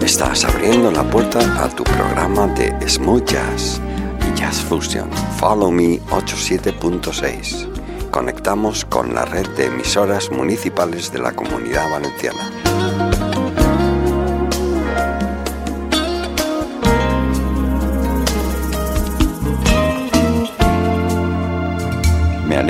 Estás 0.00 0.44
abriendo 0.44 0.92
la 0.92 1.02
puerta 1.10 1.40
a 1.60 1.68
tu 1.70 1.82
programa 1.82 2.46
de 2.46 2.72
Smooth 2.88 3.24
Jazz 3.24 3.80
y 4.20 4.38
Jazz 4.38 4.60
Fusion. 4.60 5.10
Follow 5.38 5.72
Me 5.72 5.98
87.6. 6.10 8.10
Conectamos 8.12 8.84
con 8.84 9.12
la 9.12 9.24
red 9.24 9.48
de 9.56 9.66
emisoras 9.66 10.30
municipales 10.30 11.12
de 11.12 11.18
la 11.18 11.32
Comunidad 11.32 11.90
Valenciana. 11.90 12.59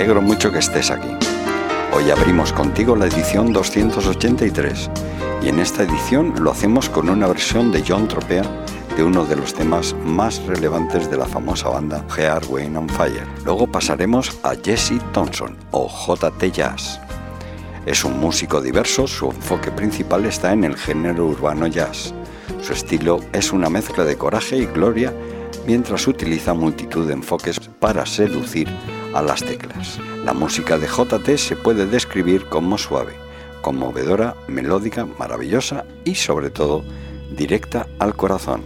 Alegro 0.00 0.22
mucho 0.22 0.50
que 0.50 0.60
estés 0.60 0.90
aquí. 0.90 1.10
Hoy 1.92 2.10
abrimos 2.10 2.54
contigo 2.54 2.96
la 2.96 3.04
edición 3.04 3.52
283 3.52 4.90
y 5.42 5.50
en 5.50 5.60
esta 5.60 5.82
edición 5.82 6.32
lo 6.42 6.52
hacemos 6.52 6.88
con 6.88 7.10
una 7.10 7.28
versión 7.28 7.70
de 7.70 7.84
John 7.86 8.08
Tropea 8.08 8.44
de 8.96 9.04
uno 9.04 9.26
de 9.26 9.36
los 9.36 9.52
temas 9.52 9.94
más 10.02 10.42
relevantes 10.46 11.10
de 11.10 11.18
la 11.18 11.26
famosa 11.26 11.68
banda 11.68 12.02
Gear 12.08 12.42
Wayne 12.48 12.78
on 12.78 12.88
Fire. 12.88 13.26
Luego 13.44 13.66
pasaremos 13.66 14.38
a 14.42 14.54
Jesse 14.54 14.98
Thompson 15.12 15.54
o 15.70 15.86
JT 15.86 16.50
Jazz. 16.50 16.98
Es 17.84 18.02
un 18.02 18.18
músico 18.18 18.62
diverso, 18.62 19.06
su 19.06 19.26
enfoque 19.26 19.70
principal 19.70 20.24
está 20.24 20.54
en 20.54 20.64
el 20.64 20.78
género 20.78 21.26
urbano 21.26 21.66
jazz. 21.66 22.14
Su 22.62 22.72
estilo 22.72 23.20
es 23.34 23.52
una 23.52 23.68
mezcla 23.68 24.04
de 24.04 24.16
coraje 24.16 24.56
y 24.56 24.64
gloria 24.64 25.12
mientras 25.66 26.08
utiliza 26.08 26.54
multitud 26.54 27.06
de 27.06 27.12
enfoques 27.12 27.60
para 27.78 28.06
seducir 28.06 28.66
a 29.14 29.22
las 29.22 29.44
teclas. 29.44 29.98
La 30.24 30.32
música 30.32 30.78
de 30.78 30.86
JT 30.86 31.36
se 31.36 31.56
puede 31.56 31.86
describir 31.86 32.46
como 32.46 32.78
suave, 32.78 33.14
conmovedora, 33.62 34.34
melódica, 34.48 35.06
maravillosa 35.18 35.84
y 36.04 36.14
sobre 36.14 36.50
todo 36.50 36.84
directa 37.36 37.86
al 37.98 38.14
corazón. 38.14 38.62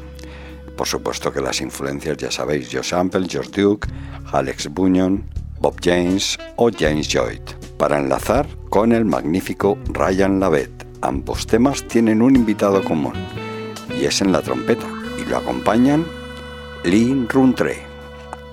Por 0.77 0.87
supuesto 0.87 1.33
que 1.33 1.41
las 1.41 1.60
influencias 1.60 2.16
ya 2.16 2.31
sabéis, 2.31 2.69
Joe 2.72 2.83
Sample, 2.83 3.28
George 3.28 3.62
Duke, 3.62 3.88
Alex 4.33 4.69
Bunyan, 4.72 5.25
Bob 5.60 5.77
James 5.83 6.38
o 6.56 6.71
James 6.77 7.09
Lloyd. 7.09 7.43
Para 7.78 7.99
enlazar 7.99 8.47
con 8.69 8.93
el 8.93 9.04
magnífico 9.04 9.78
Ryan 9.88 10.41
Lavette, 10.41 10.87
ambos 11.00 11.47
temas 11.47 11.87
tienen 11.87 12.22
un 12.22 12.34
invitado 12.34 12.83
común 12.83 13.15
y 14.00 14.06
es 14.06 14.21
en 14.21 14.33
la 14.33 14.43
trompeta 14.43 14.87
y 15.19 15.28
lo 15.28 15.37
acompañan 15.37 16.04
Lynn 16.84 17.28
Runtre, 17.28 17.94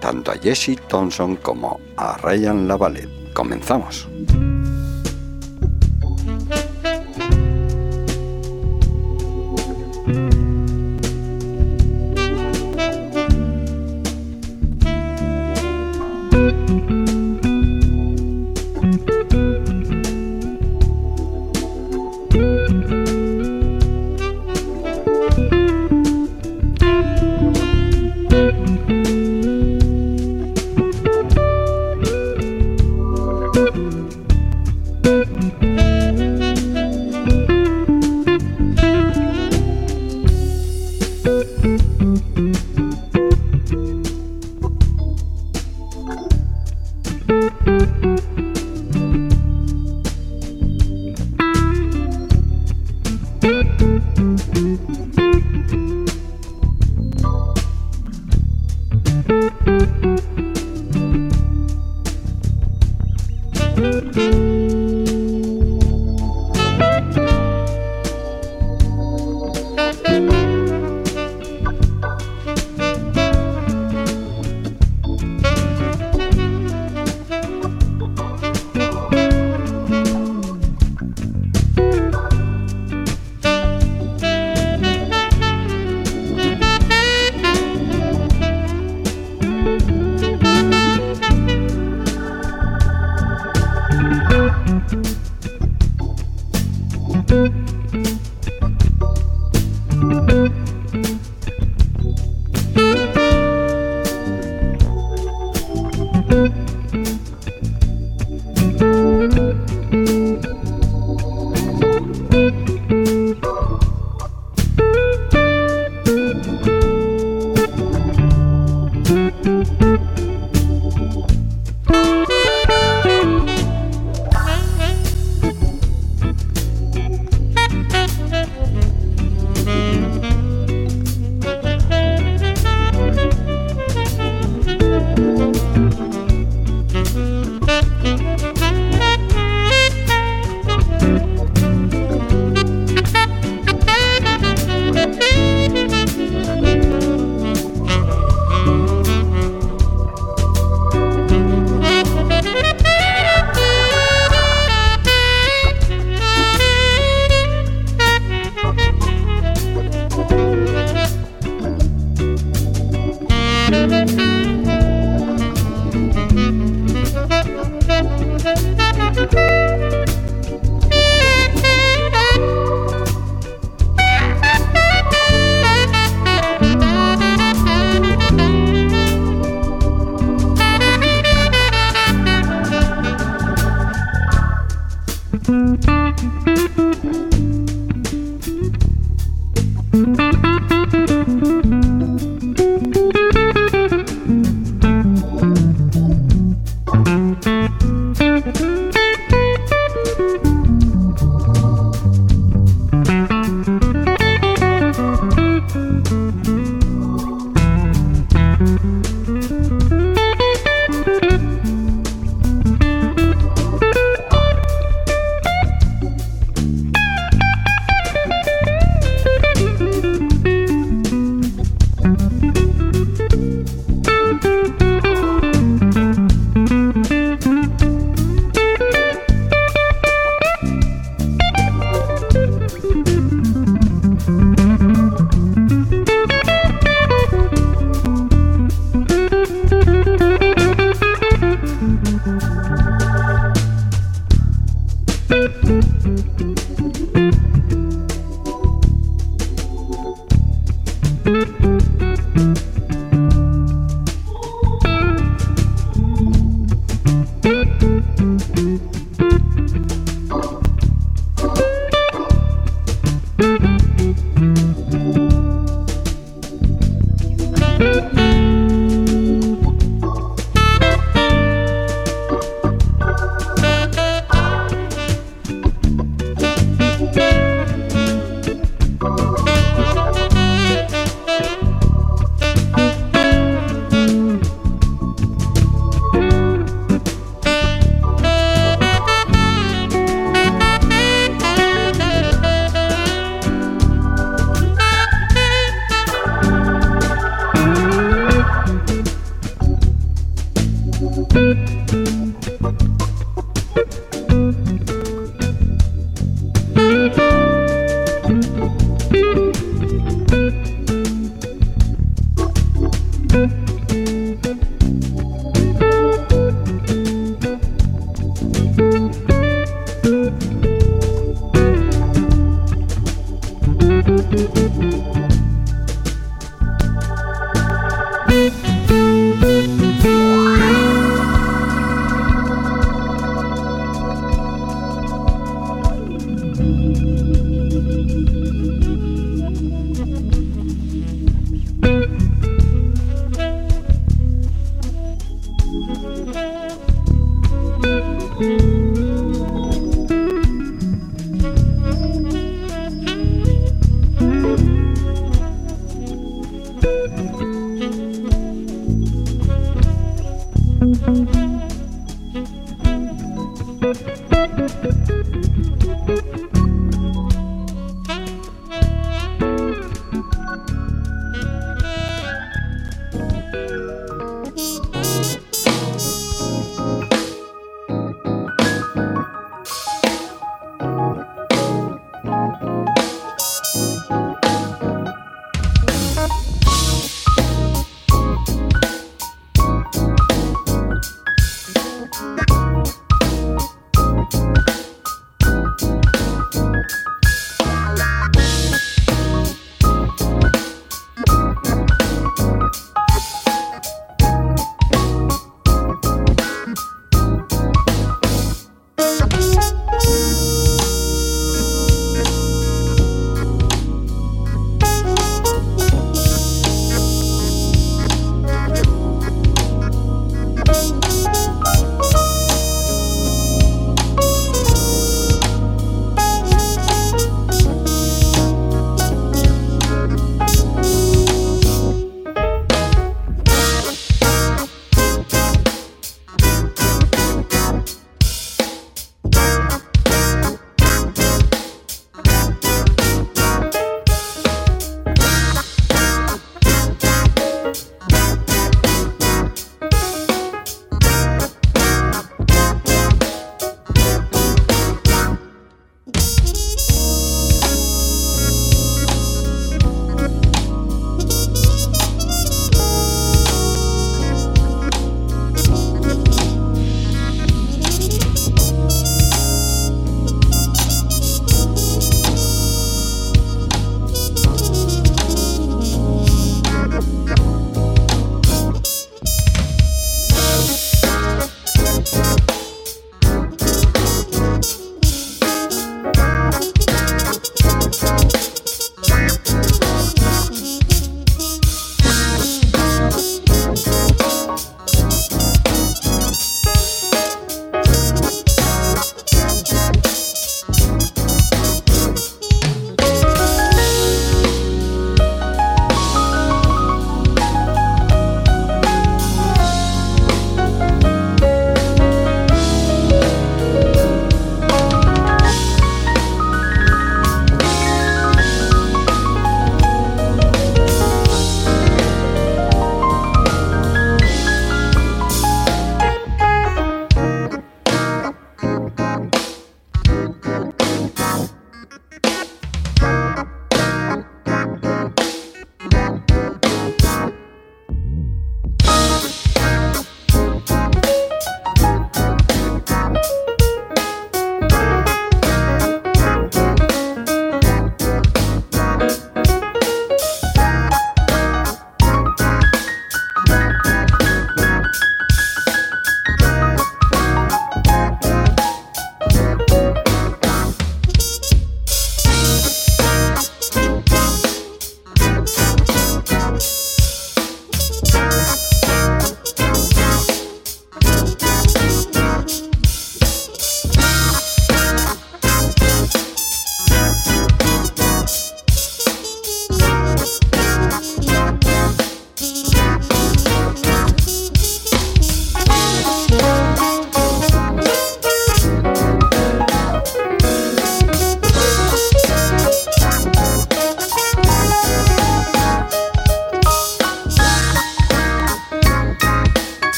tanto 0.00 0.30
a 0.30 0.34
Jesse 0.34 0.76
Thompson 0.76 1.36
como 1.36 1.80
a 1.96 2.16
Ryan 2.18 2.66
Lavalette. 2.66 3.32
Comenzamos. 3.34 4.08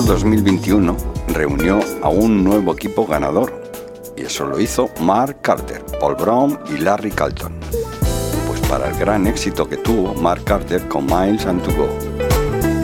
Año 0.00 0.12
2021 0.12 0.96
reunió 1.28 1.80
a 2.02 2.08
un 2.08 2.42
nuevo 2.42 2.72
equipo 2.72 3.06
ganador 3.06 3.52
y 4.16 4.22
eso 4.22 4.46
lo 4.46 4.58
hizo 4.58 4.88
Mark 5.00 5.38
Carter, 5.42 5.84
Paul 6.00 6.14
Brown 6.14 6.58
y 6.70 6.78
Larry 6.78 7.10
Carlton. 7.10 7.52
Pues 8.46 8.60
para 8.62 8.88
el 8.88 8.98
gran 8.98 9.26
éxito 9.26 9.68
que 9.68 9.76
tuvo 9.76 10.14
Mark 10.14 10.44
Carter 10.44 10.86
con 10.88 11.04
Miles 11.06 11.44
and 11.44 11.62
To 11.62 11.70
Go. 11.76 11.88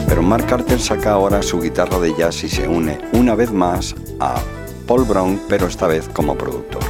Pero 0.07 0.22
Mark 0.22 0.46
Carter 0.46 0.79
saca 0.79 1.12
ahora 1.12 1.42
su 1.42 1.61
guitarra 1.61 1.98
de 2.00 2.14
jazz 2.14 2.44
y 2.44 2.48
se 2.48 2.68
une 2.68 2.98
una 3.12 3.35
vez 3.35 3.50
más 3.50 3.94
a 4.20 4.35
Paul 4.87 5.05
Brown, 5.05 5.40
pero 5.48 5.66
esta 5.68 5.87
vez 5.87 6.09
como 6.12 6.37
productor. 6.37 6.83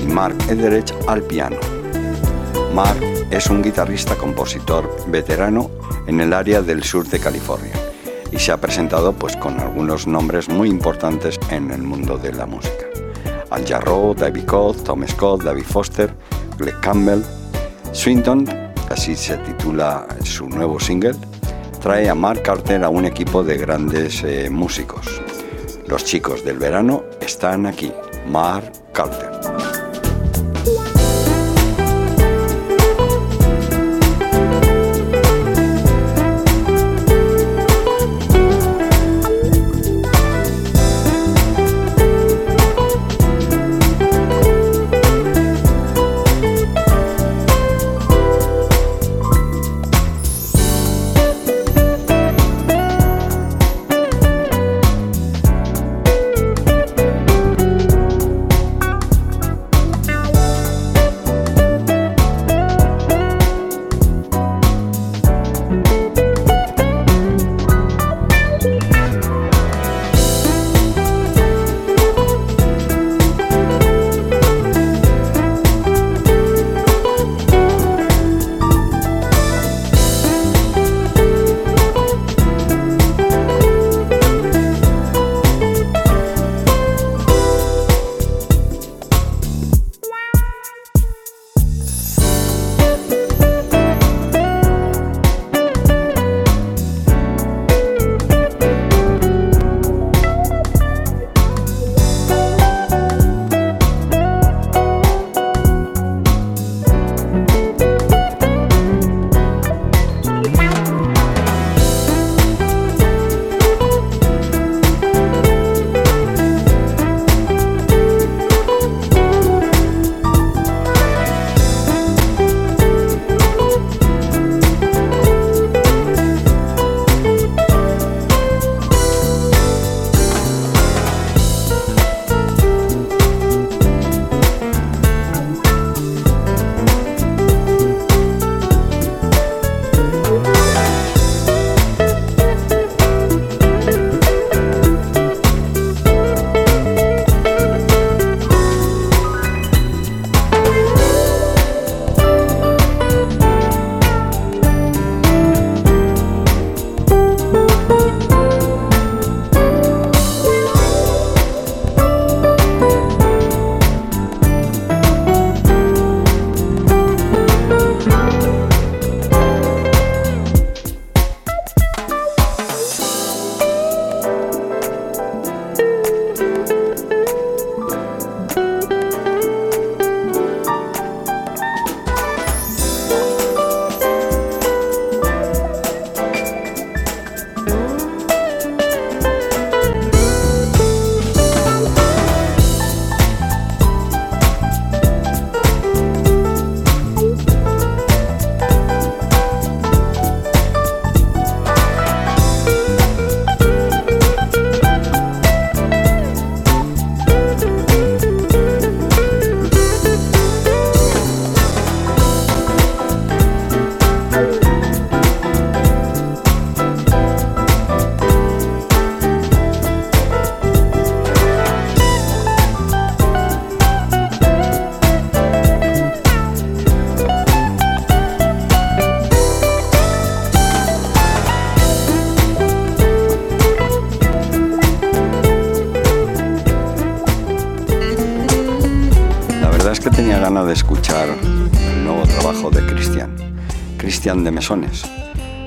Y 0.00 0.06
Mark 0.06 0.36
Ederich 0.48 0.94
al 1.08 1.22
piano. 1.22 1.58
Mark 2.74 3.00
es 3.30 3.48
un 3.48 3.62
guitarrista 3.62 4.14
compositor 4.16 4.88
veterano 5.08 5.70
en 6.06 6.20
el 6.20 6.32
área 6.32 6.62
del 6.62 6.82
sur 6.82 7.06
de 7.06 7.18
California 7.18 7.91
y 8.32 8.38
se 8.38 8.50
ha 8.50 8.56
presentado 8.56 9.12
pues 9.12 9.36
con 9.36 9.60
algunos 9.60 10.06
nombres 10.06 10.48
muy 10.48 10.68
importantes 10.68 11.38
en 11.50 11.70
el 11.70 11.82
mundo 11.82 12.18
de 12.18 12.32
la 12.32 12.46
música. 12.46 12.86
Al 13.50 13.66
Jarreau, 13.66 14.14
David 14.14 14.46
Codd, 14.46 14.82
Tom 14.82 15.06
Scott, 15.06 15.42
David 15.42 15.64
Foster, 15.64 16.12
Greg 16.58 16.80
Campbell, 16.80 17.22
Swinton, 17.92 18.48
así 18.88 19.14
se 19.14 19.36
titula 19.38 20.06
su 20.24 20.48
nuevo 20.48 20.80
single, 20.80 21.14
trae 21.80 22.08
a 22.08 22.14
Mark 22.14 22.42
Carter 22.42 22.82
a 22.82 22.88
un 22.88 23.04
equipo 23.04 23.44
de 23.44 23.58
grandes 23.58 24.24
eh, 24.24 24.48
músicos. 24.48 25.20
Los 25.86 26.04
chicos 26.04 26.44
del 26.44 26.58
verano 26.58 27.04
están 27.20 27.66
aquí, 27.66 27.92
Mark 28.26 28.72
Carter. 28.92 29.41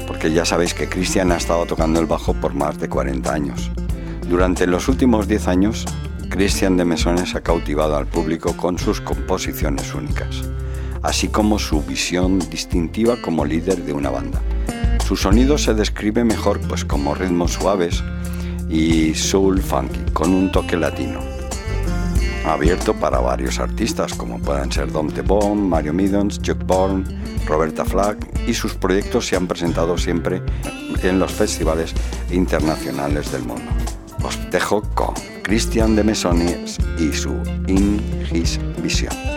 Porque 0.07 0.31
ya 0.31 0.45
sabéis 0.45 0.73
que 0.73 0.87
Cristian 0.87 1.33
ha 1.33 1.37
estado 1.37 1.65
tocando 1.65 1.99
el 1.99 2.05
bajo 2.05 2.33
por 2.33 2.53
más 2.53 2.79
de 2.79 2.87
40 2.87 3.33
años. 3.33 3.69
Durante 4.29 4.65
los 4.67 4.87
últimos 4.87 5.27
10 5.27 5.47
años, 5.49 5.85
Cristian 6.29 6.77
de 6.77 6.85
Mesones 6.85 7.35
ha 7.35 7.41
cautivado 7.41 7.97
al 7.97 8.07
público 8.07 8.55
con 8.55 8.79
sus 8.79 9.01
composiciones 9.01 9.93
únicas, 9.93 10.43
así 11.03 11.27
como 11.27 11.59
su 11.59 11.81
visión 11.83 12.39
distintiva 12.49 13.21
como 13.21 13.43
líder 13.43 13.83
de 13.83 13.91
una 13.91 14.09
banda. 14.09 14.41
Su 15.05 15.17
sonido 15.17 15.57
se 15.57 15.73
describe 15.73 16.23
mejor 16.23 16.61
pues 16.61 16.85
como 16.85 17.15
ritmos 17.15 17.51
suaves 17.51 18.01
y 18.69 19.13
soul 19.13 19.61
funky 19.61 20.11
con 20.13 20.33
un 20.33 20.51
toque 20.53 20.77
latino. 20.77 21.19
Abierto 22.45 22.93
para 22.93 23.19
varios 23.19 23.59
artistas 23.59 24.13
como 24.13 24.39
puedan 24.39 24.71
ser 24.71 24.89
Dom 24.91 25.09
Tebon, 25.09 25.67
Mario 25.67 25.93
Middens, 25.93 26.41
Chuck 26.41 26.65
Bourne, 26.65 27.03
Roberta 27.45 27.83
Flack 27.83 28.34
y 28.47 28.53
sus 28.53 28.73
proyectos 28.73 29.27
se 29.27 29.35
han 29.35 29.47
presentado 29.47 29.97
siempre 29.97 30.41
en 31.01 31.19
los 31.19 31.31
festivales 31.31 31.93
internacionales 32.31 33.31
del 33.31 33.43
mundo. 33.43 33.71
Os 34.23 34.39
dejo 34.51 34.81
con 34.93 35.13
Christian 35.43 35.95
de 35.95 36.03
Mesones 36.03 36.77
y 36.97 37.13
su 37.13 37.33
In 37.67 38.01
His 38.31 38.59
Vision. 38.81 39.34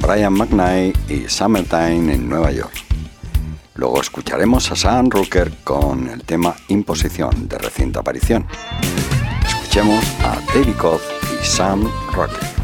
Brian 0.00 0.32
McKnight 0.32 1.10
y 1.10 1.28
Summertime 1.28 2.14
en 2.14 2.26
Nueva 2.26 2.52
York. 2.52 2.72
Luego 3.74 4.00
escucharemos 4.00 4.72
a 4.72 4.76
Sam 4.76 5.10
Rooker 5.10 5.52
con 5.62 6.08
el 6.08 6.22
tema 6.22 6.56
Imposición 6.68 7.46
de 7.46 7.58
reciente 7.58 7.98
aparición. 7.98 8.46
Escuchemos 9.46 10.02
a 10.24 10.40
David 10.54 10.74
Koth 10.78 11.02
y 11.38 11.44
Sam 11.44 11.86
Rooker. 12.14 12.55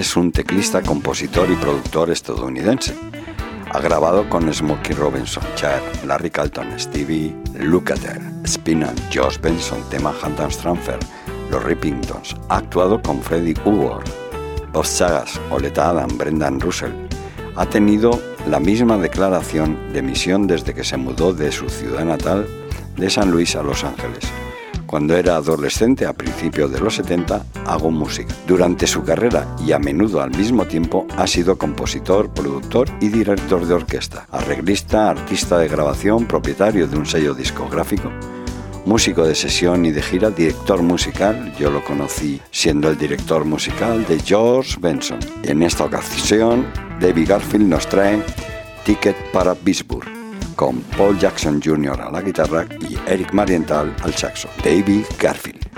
Es 0.00 0.16
un 0.16 0.32
teclista, 0.32 0.80
compositor 0.80 1.50
y 1.50 1.56
productor 1.56 2.10
estadounidense. 2.10 2.94
Ha 3.70 3.80
grabado 3.80 4.26
con 4.30 4.52
Smokey 4.52 4.94
Robinson, 4.94 5.44
Cher, 5.56 5.82
Larry 6.06 6.30
Carlton, 6.30 6.68
Stevie 6.78 7.36
Lukather, 7.58 8.18
Spinal, 8.46 8.94
Josh 9.14 9.38
Benson, 9.38 9.82
tema 9.90 10.14
Hampton 10.22 10.48
Transfer, 10.48 10.98
Los 11.50 11.62
Rippingtons. 11.62 12.34
Ha 12.48 12.56
actuado 12.56 13.02
con 13.02 13.20
Freddie 13.20 13.54
Hubbard, 13.62 14.08
Bob 14.72 14.86
Sagas, 14.86 15.38
Oleta 15.50 15.90
Adam, 15.90 16.16
Brendan 16.16 16.60
Russell. 16.60 16.92
Ha 17.56 17.66
tenido 17.66 18.18
la 18.48 18.58
misma 18.58 18.96
declaración 18.96 19.92
de 19.92 20.00
misión 20.00 20.46
desde 20.46 20.72
que 20.72 20.82
se 20.82 20.96
mudó 20.96 21.34
de 21.34 21.52
su 21.52 21.68
ciudad 21.68 22.06
natal 22.06 22.46
de 22.96 23.10
San 23.10 23.30
Luis 23.30 23.54
a 23.54 23.62
Los 23.62 23.84
Ángeles. 23.84 24.39
Cuando 24.90 25.16
era 25.16 25.36
adolescente, 25.36 26.04
a 26.04 26.12
principios 26.12 26.72
de 26.72 26.80
los 26.80 26.96
70, 26.96 27.46
hago 27.64 27.92
música. 27.92 28.34
Durante 28.48 28.88
su 28.88 29.04
carrera 29.04 29.46
y 29.64 29.70
a 29.70 29.78
menudo 29.78 30.20
al 30.20 30.36
mismo 30.36 30.64
tiempo, 30.64 31.06
ha 31.16 31.28
sido 31.28 31.56
compositor, 31.56 32.34
productor 32.34 32.88
y 33.00 33.06
director 33.06 33.64
de 33.64 33.74
orquesta, 33.74 34.26
arreglista, 34.32 35.08
artista 35.08 35.58
de 35.58 35.68
grabación, 35.68 36.26
propietario 36.26 36.88
de 36.88 36.98
un 36.98 37.06
sello 37.06 37.34
discográfico, 37.34 38.10
músico 38.84 39.24
de 39.24 39.36
sesión 39.36 39.86
y 39.86 39.92
de 39.92 40.02
gira, 40.02 40.30
director 40.30 40.82
musical. 40.82 41.54
Yo 41.56 41.70
lo 41.70 41.84
conocí 41.84 42.40
siendo 42.50 42.90
el 42.90 42.98
director 42.98 43.44
musical 43.44 44.04
de 44.08 44.18
George 44.18 44.76
Benson. 44.80 45.20
En 45.44 45.62
esta 45.62 45.84
ocasión, 45.84 46.66
David 46.98 47.28
Garfield 47.28 47.68
nos 47.68 47.88
trae 47.88 48.20
Ticket 48.84 49.14
para 49.30 49.54
Pittsburgh 49.54 50.19
con 50.60 50.82
Paul 50.98 51.18
Jackson 51.18 51.58
Jr. 51.64 51.98
a 52.02 52.10
la 52.10 52.20
guitarra 52.20 52.66
y 52.86 52.98
Eric 53.10 53.32
Marienthal 53.32 53.96
al 54.02 54.12
saxo. 54.12 54.50
David 54.62 55.06
Garfield. 55.18 55.69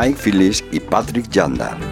Mike 0.00 0.16
Phillips 0.16 0.64
y 0.72 0.80
Patrick 0.80 1.26
Jandar. 1.30 1.89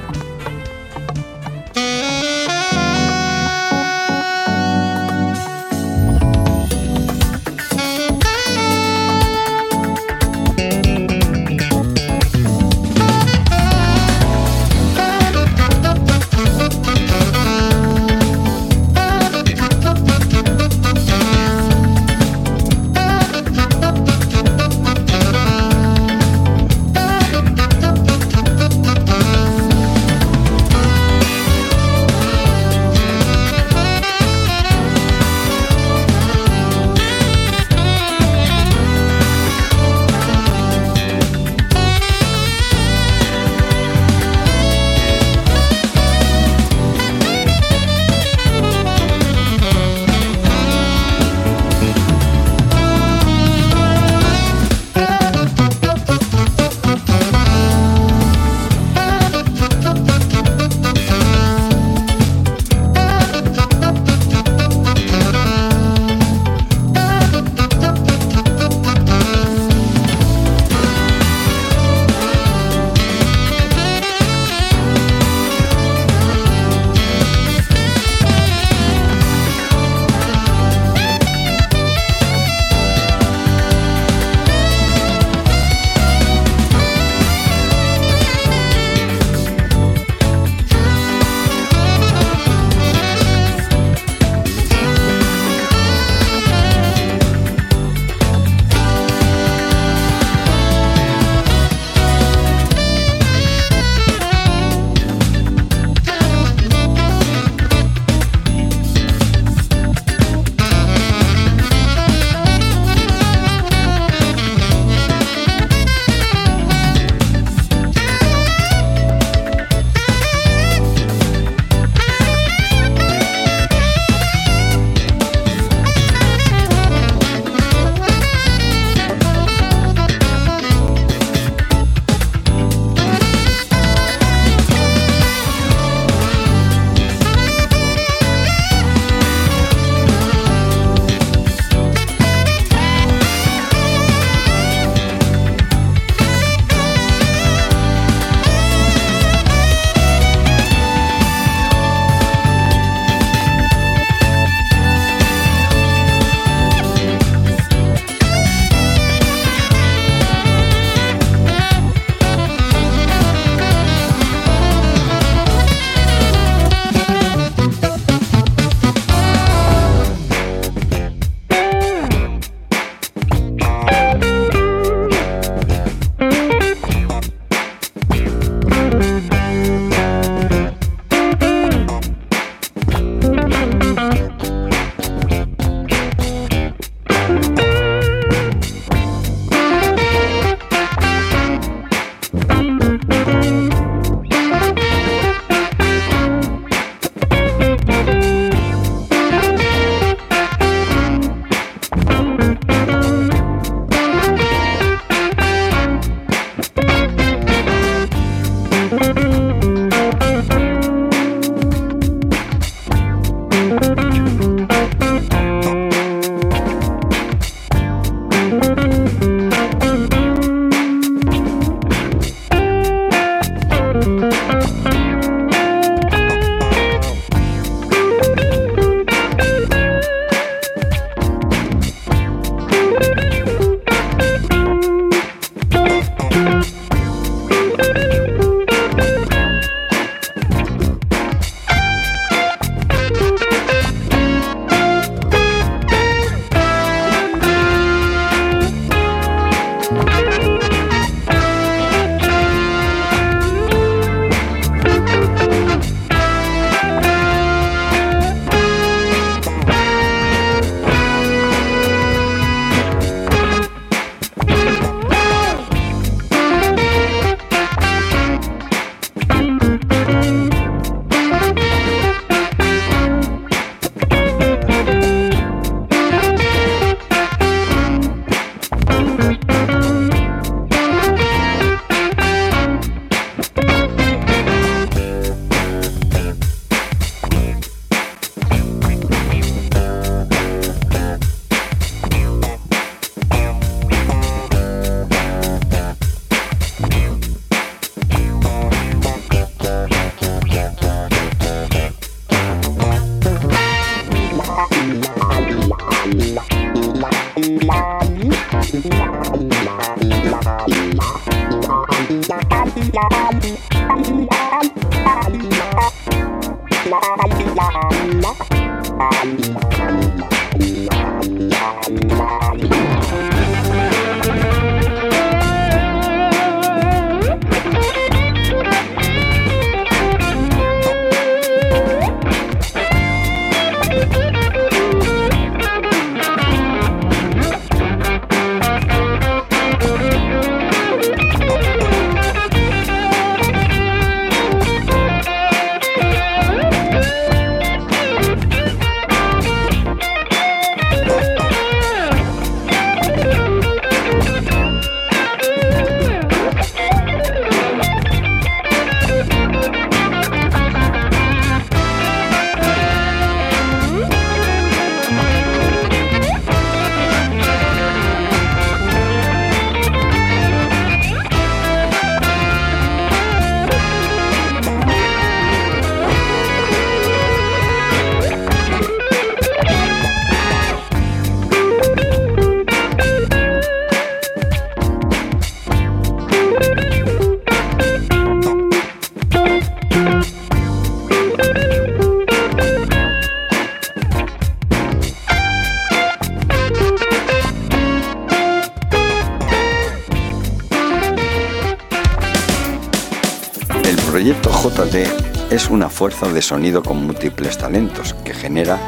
Fuerza 405.99 406.28
de 406.28 406.40
sonido 406.40 406.80
con 406.80 407.05
múltiples 407.09 407.59
talentos 407.59 408.14
que 408.24 408.32
genera 408.32 408.78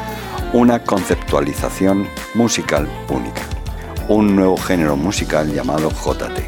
una 0.53 0.81
conceptualización 0.81 2.07
musical 2.35 2.87
única, 3.09 3.41
un 4.07 4.33
nuevo 4.33 4.55
género 4.55 4.95
musical 4.95 5.53
llamado 5.53 5.89
JT. 5.89 6.41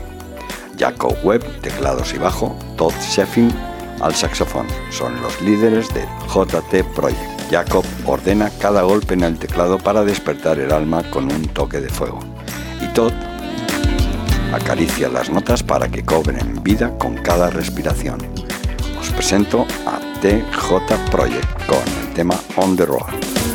Jacob 0.79 1.17
Webb, 1.21 1.43
teclados 1.59 2.13
y 2.13 2.17
bajo, 2.17 2.57
Todd 2.77 2.93
Sheffin 3.01 3.53
al 3.99 4.15
saxofón, 4.15 4.65
son 4.89 5.21
los 5.21 5.41
líderes 5.41 5.93
del 5.93 6.07
JT 6.33 6.85
Project. 6.95 7.51
Jacob 7.51 7.83
ordena 8.05 8.49
cada 8.61 8.83
golpe 8.83 9.15
en 9.15 9.25
el 9.25 9.37
teclado 9.37 9.77
para 9.77 10.05
despertar 10.05 10.59
el 10.59 10.71
alma 10.71 11.03
con 11.11 11.25
un 11.25 11.45
toque 11.49 11.81
de 11.81 11.89
fuego. 11.89 12.19
Y 12.81 12.87
Todd 12.93 13.11
acaricia 14.53 15.09
las 15.09 15.29
notas 15.29 15.61
para 15.61 15.89
que 15.89 16.05
cobren 16.05 16.63
vida 16.63 16.97
con 16.97 17.15
cada 17.17 17.49
respiración. 17.49 18.19
Os 18.97 19.09
presento 19.09 19.67
a 19.85 19.92
TJ 20.23 21.11
Project 21.11 21.67
con 21.67 21.83
el 22.01 22.13
tema 22.13 22.39
On 22.55 22.77
the 22.77 22.85
Road. 22.85 23.52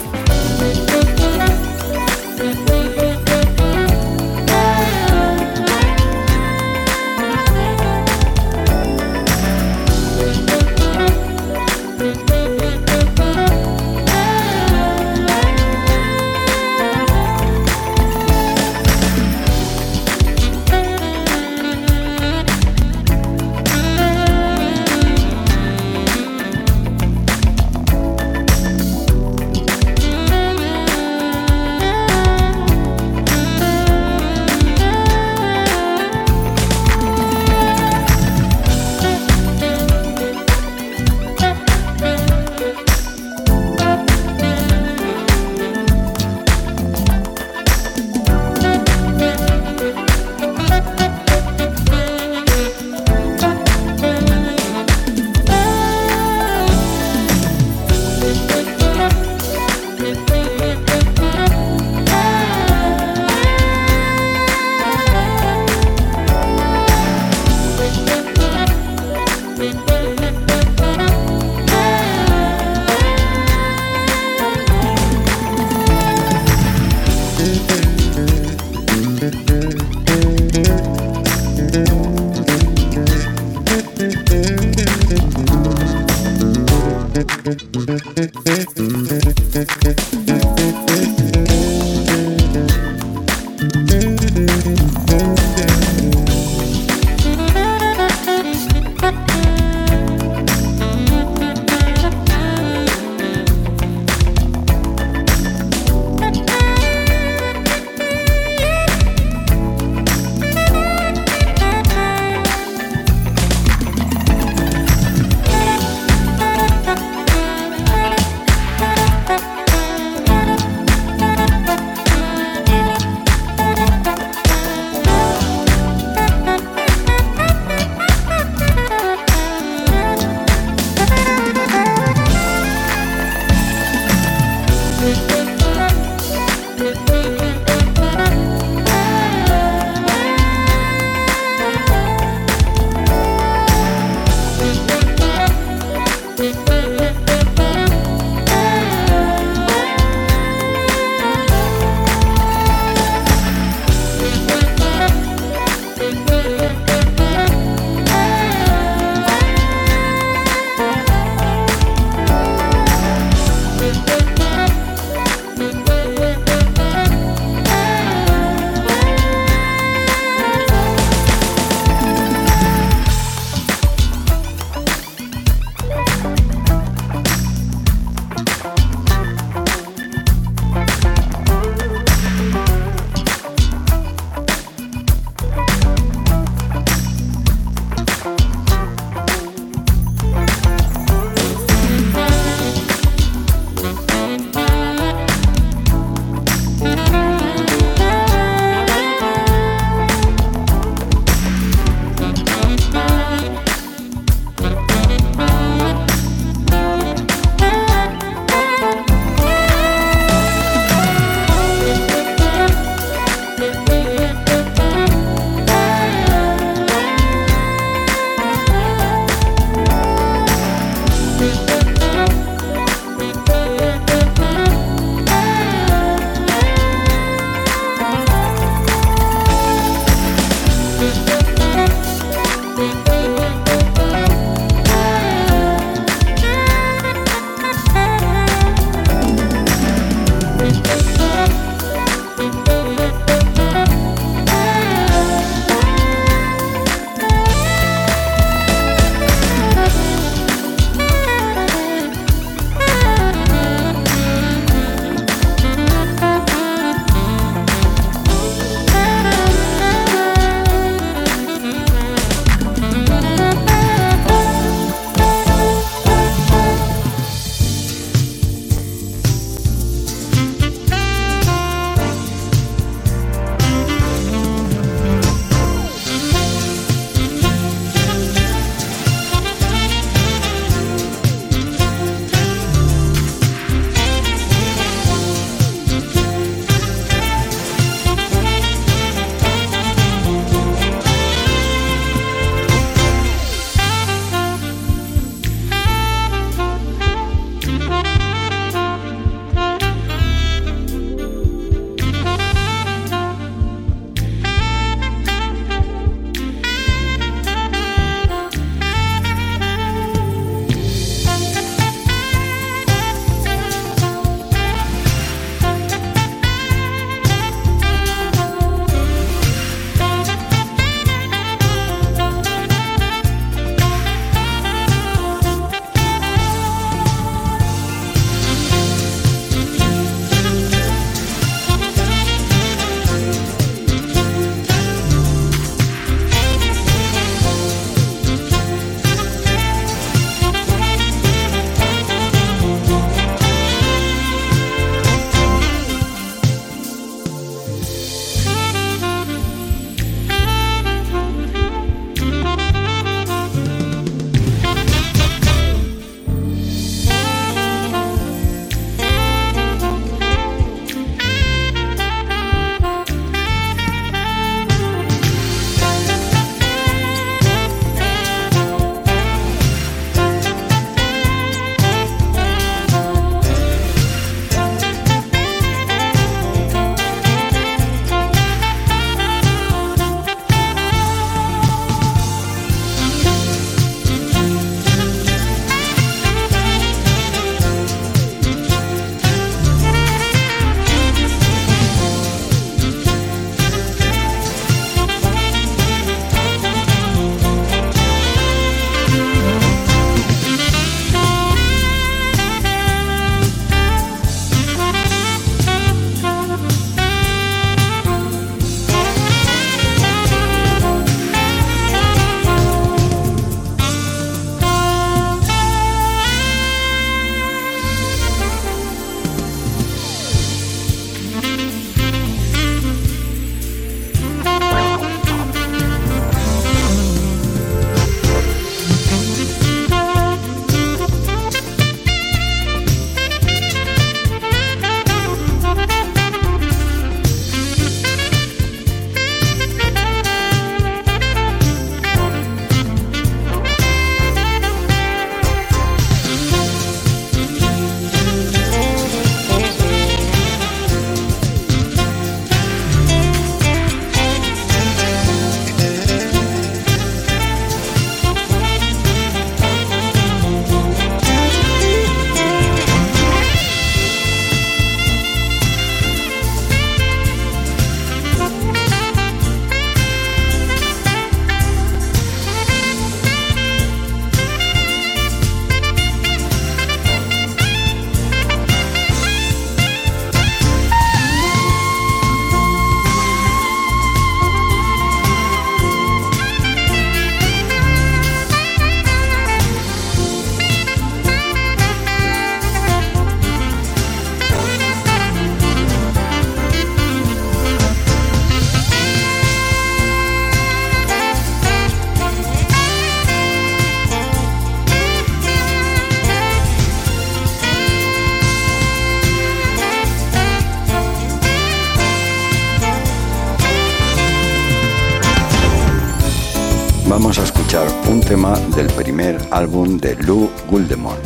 Álbum 519.59 519.99
de 519.99 520.15
Lou 520.23 520.49
Guldemont. 520.71 521.19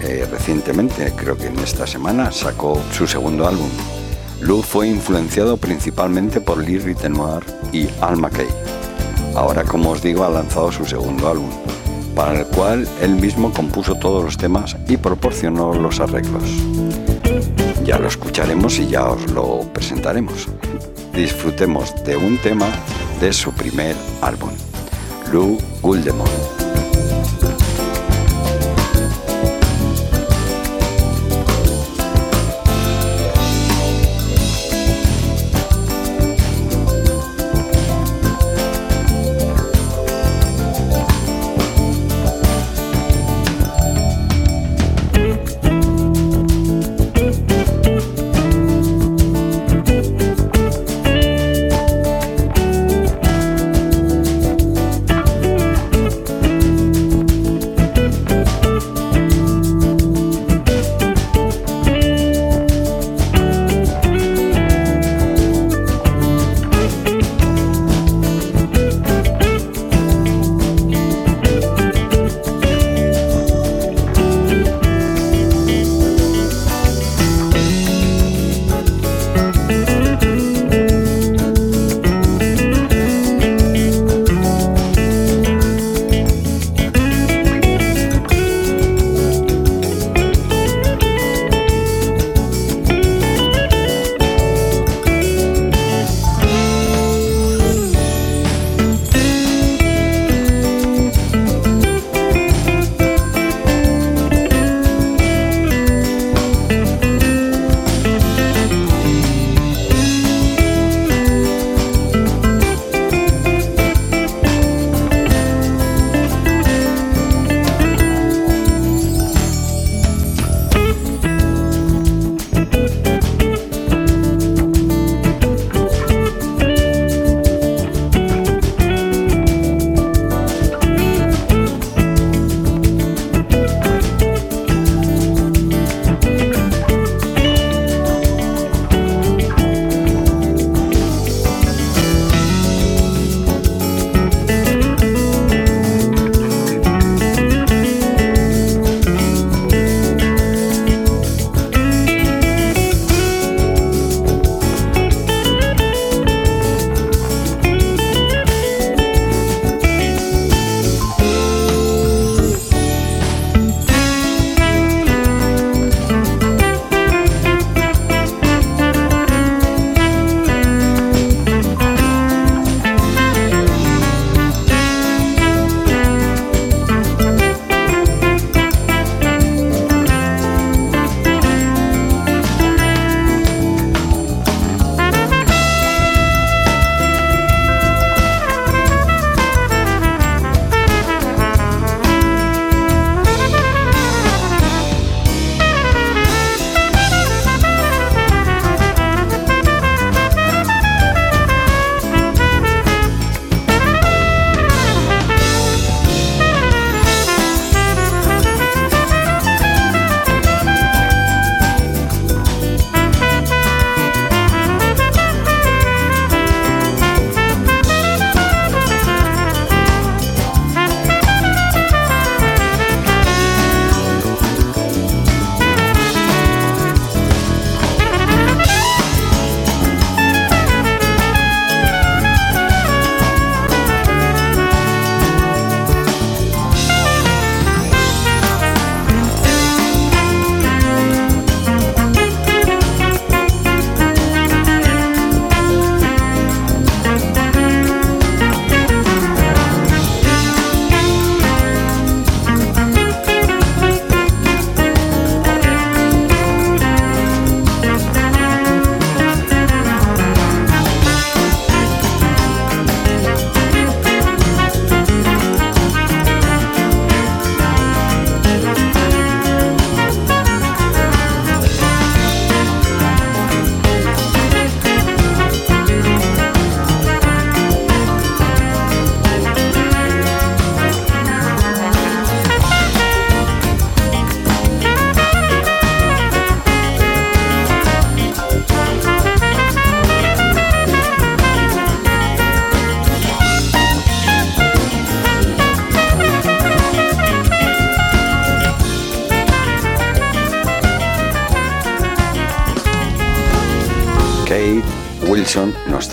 Eh, 0.00 0.26
recientemente, 0.30 1.12
creo 1.14 1.36
que 1.36 1.48
en 1.48 1.58
esta 1.58 1.86
semana, 1.86 2.32
sacó 2.32 2.80
su 2.92 3.06
segundo 3.06 3.46
álbum. 3.46 3.68
Lou 4.40 4.62
fue 4.62 4.88
influenciado 4.88 5.58
principalmente 5.58 6.40
por 6.40 6.64
Lee 6.64 6.78
Ritenoir 6.78 7.44
y 7.74 7.88
Al 8.00 8.16
McKay. 8.16 8.48
Ahora, 9.34 9.64
como 9.64 9.90
os 9.90 10.00
digo, 10.00 10.24
ha 10.24 10.30
lanzado 10.30 10.72
su 10.72 10.86
segundo 10.86 11.28
álbum, 11.28 11.50
para 12.14 12.40
el 12.40 12.46
cual 12.46 12.88
él 13.02 13.16
mismo 13.16 13.52
compuso 13.52 13.96
todos 13.96 14.24
los 14.24 14.38
temas 14.38 14.74
y 14.88 14.96
proporcionó 14.96 15.74
los 15.74 16.00
arreglos. 16.00 16.44
Ya 17.84 17.98
lo 17.98 18.08
escucharemos 18.08 18.78
y 18.78 18.86
ya 18.86 19.10
os 19.10 19.30
lo 19.30 19.60
presentaremos. 19.74 20.48
Disfrutemos 21.12 22.02
de 22.02 22.16
un 22.16 22.38
tema 22.38 22.68
de 23.20 23.30
su 23.34 23.52
primer 23.52 23.94
álbum, 24.22 24.52
Lou 25.30 25.58
Guldemont. 25.82 26.63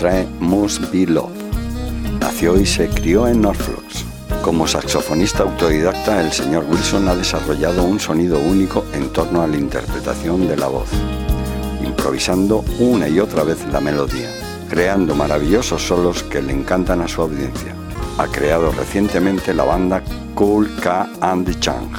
Trae 0.02 0.26
Must 0.40 0.90
Be 0.90 1.06
Love. 1.06 1.30
Nació 2.18 2.58
y 2.58 2.66
se 2.66 2.88
crió 2.88 3.28
en 3.28 3.40
Norfolk. 3.40 3.84
Como 4.42 4.66
saxofonista 4.66 5.44
autodidacta, 5.44 6.20
el 6.20 6.32
señor 6.32 6.64
Wilson 6.68 7.06
ha 7.06 7.14
desarrollado 7.14 7.84
un 7.84 8.00
sonido 8.00 8.40
único 8.40 8.84
en 8.94 9.12
torno 9.12 9.42
a 9.42 9.46
la 9.46 9.56
interpretación 9.56 10.48
de 10.48 10.56
la 10.56 10.66
voz, 10.66 10.88
improvisando 11.86 12.64
una 12.80 13.08
y 13.08 13.20
otra 13.20 13.44
vez 13.44 13.64
la 13.70 13.80
melodía, 13.80 14.28
creando 14.68 15.14
maravillosos 15.14 15.86
solos 15.86 16.24
que 16.24 16.42
le 16.42 16.52
encantan 16.52 17.00
a 17.00 17.06
su 17.06 17.22
audiencia. 17.22 17.72
Ha 18.18 18.26
creado 18.26 18.72
recientemente 18.72 19.54
la 19.54 19.62
banda 19.62 20.02
Cool 20.34 20.68
K 20.80 21.08
and 21.20 21.60
Chang. 21.60 21.92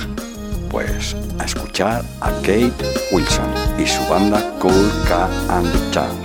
Pues 0.69 1.15
a 1.39 1.45
escuchar 1.45 2.03
a 2.19 2.31
Kate 2.41 2.73
Wilson 3.13 3.49
y 3.79 3.87
su 3.87 4.01
banda 4.09 4.43
Cool 4.59 4.91
K 5.07 5.29
and 5.47 5.91
Chang. 5.91 6.22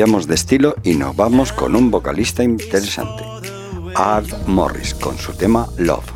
De 0.00 0.34
estilo 0.34 0.76
y 0.82 0.94
nos 0.94 1.14
vamos 1.14 1.52
con 1.52 1.76
un 1.76 1.90
vocalista 1.90 2.42
interesante, 2.42 3.22
Art 3.94 4.46
Morris, 4.46 4.94
con 4.94 5.18
su 5.18 5.34
tema 5.34 5.68
Love. 5.76 6.10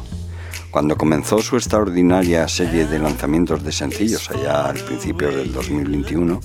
Cuando 0.71 0.97
comenzó 0.97 1.43
su 1.43 1.57
extraordinaria 1.57 2.49
serie 2.49 2.87
de 2.87 2.99
lanzamientos 2.99 3.63
de 3.63 3.73
sencillos 3.73 4.31
allá 4.31 4.71
al 4.71 4.79
principio 4.79 5.29
del 5.29 5.53
2021, 5.53 6.41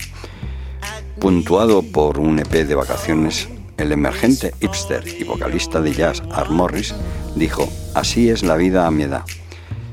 puntuado 1.22 1.82
por 1.82 2.20
un 2.20 2.40
EP 2.40 2.52
de 2.68 2.76
vacaciones, 2.76 3.48
el 3.78 3.94
emergente 3.94 4.54
hipster 4.60 5.08
y 5.08 5.24
vocalista 5.24 5.80
de 5.80 5.94
jazz 5.94 6.22
Art 6.32 6.52
Morris 6.52 6.94
dijo, 7.38 7.70
así 7.96 8.30
es 8.30 8.44
la 8.44 8.58
vida 8.58 8.86
a 8.86 8.92
mi 8.92 9.04
edad. 9.04 9.24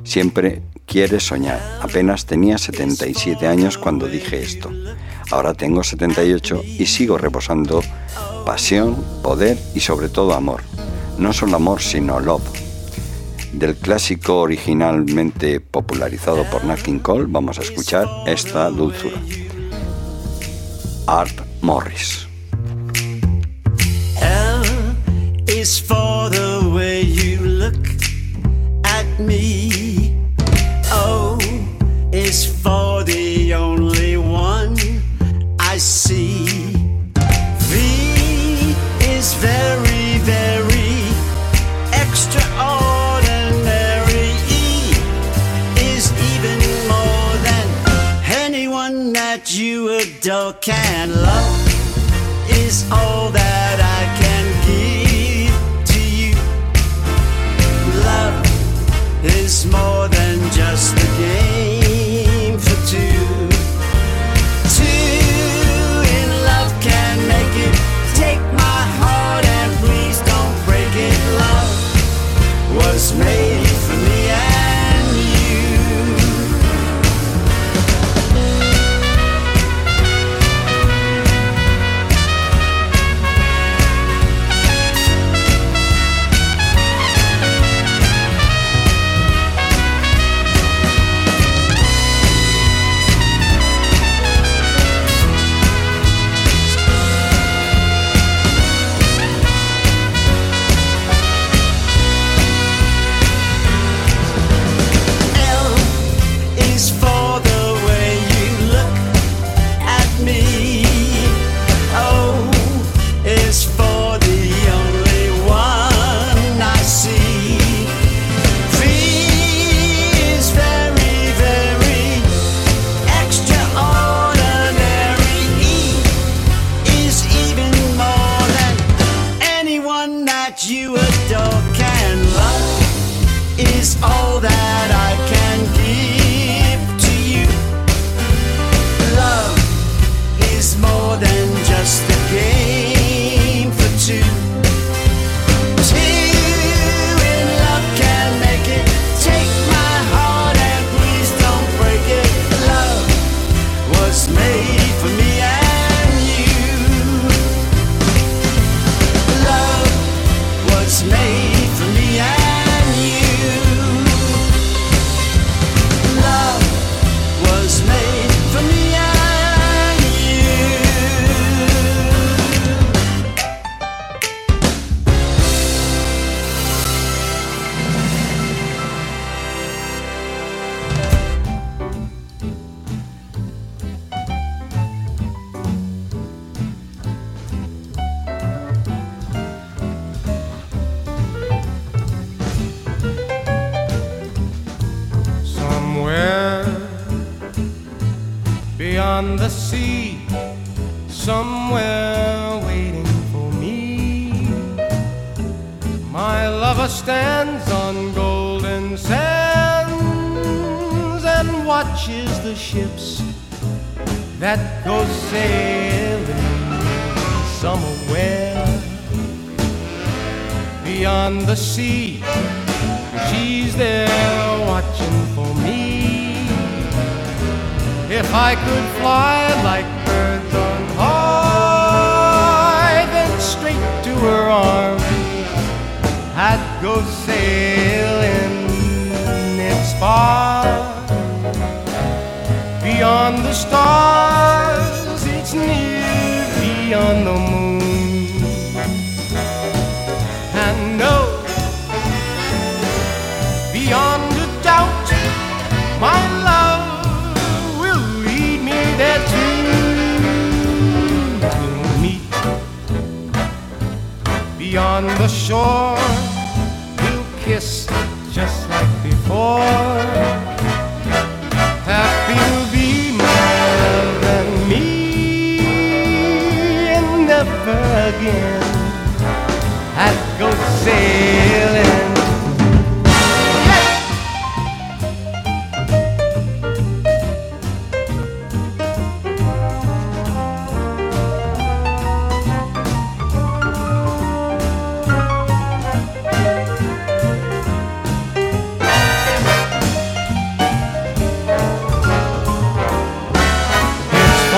Siempre 0.02 0.62
quieres 0.84 1.22
soñar. 1.22 1.60
Apenas 1.80 2.26
tenía 2.26 2.58
77 2.58 3.46
años 3.46 3.78
cuando 3.78 4.08
dije 4.08 4.42
esto. 4.42 4.72
Ahora 5.30 5.54
tengo 5.54 5.82
78 5.82 6.62
y 6.64 6.86
sigo 6.86 7.18
reposando 7.18 7.82
pasión, 8.44 8.96
poder 9.22 9.58
y 9.74 9.80
sobre 9.80 10.08
todo 10.08 10.34
amor. 10.34 10.62
No 11.18 11.32
solo 11.32 11.56
amor, 11.56 11.80
sino 11.82 12.20
love. 12.20 12.44
Del 13.52 13.74
clásico 13.76 14.40
originalmente 14.40 15.60
popularizado 15.60 16.44
por 16.50 16.64
Nat 16.64 16.80
King 16.82 16.98
Cole, 17.00 17.26
vamos 17.28 17.58
a 17.58 17.62
escuchar 17.62 18.06
esta 18.26 18.70
dulzura. 18.70 19.20
Art 21.06 21.40
Morris. 21.62 22.26
is 25.66 25.80
for 25.80 26.28
the 26.30 26.70
way 26.74 27.00
you 27.00 27.38
look 27.40 27.86
at 28.84 29.06
me. 29.18 30.14
Oh, 30.92 31.38
for 32.62 32.85
still 50.26 50.52
can. 50.54 51.08
Love 51.22 52.50
is 52.50 52.90
all 52.90 53.30
that 53.30 53.78
I 53.78 54.02
can 54.20 54.44
give 54.66 55.84
to 55.92 56.00
you. 56.20 56.34
Love 58.04 58.44
is 59.22 59.66
more 59.66 60.08
than 60.08 60.50
just. 60.50 61.05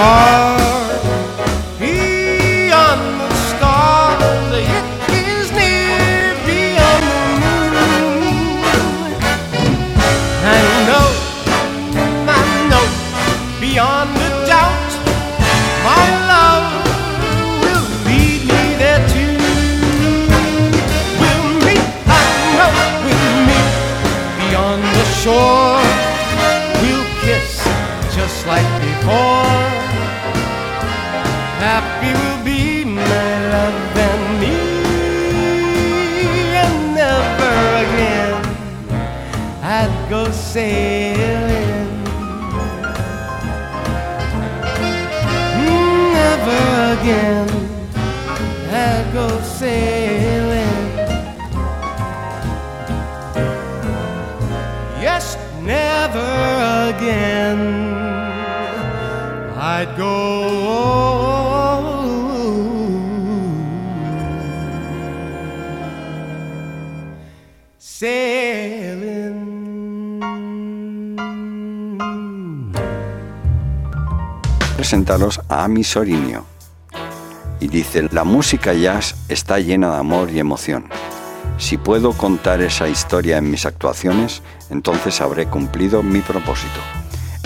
Oh. 0.00 0.47
Presentaros 75.68 75.68
a 75.68 75.70
Ami 75.70 75.84
Sorinio. 75.84 76.44
Y 77.60 77.68
dice, 77.68 78.08
la 78.12 78.24
música 78.24 78.72
jazz 78.72 79.14
está 79.28 79.58
llena 79.58 79.92
de 79.92 79.98
amor 79.98 80.30
y 80.30 80.38
emoción. 80.38 80.88
Si 81.58 81.76
puedo 81.76 82.12
contar 82.12 82.60
esa 82.60 82.88
historia 82.88 83.38
en 83.38 83.50
mis 83.50 83.66
actuaciones, 83.66 84.42
entonces 84.70 85.20
habré 85.20 85.46
cumplido 85.46 86.02
mi 86.02 86.20
propósito. 86.20 86.80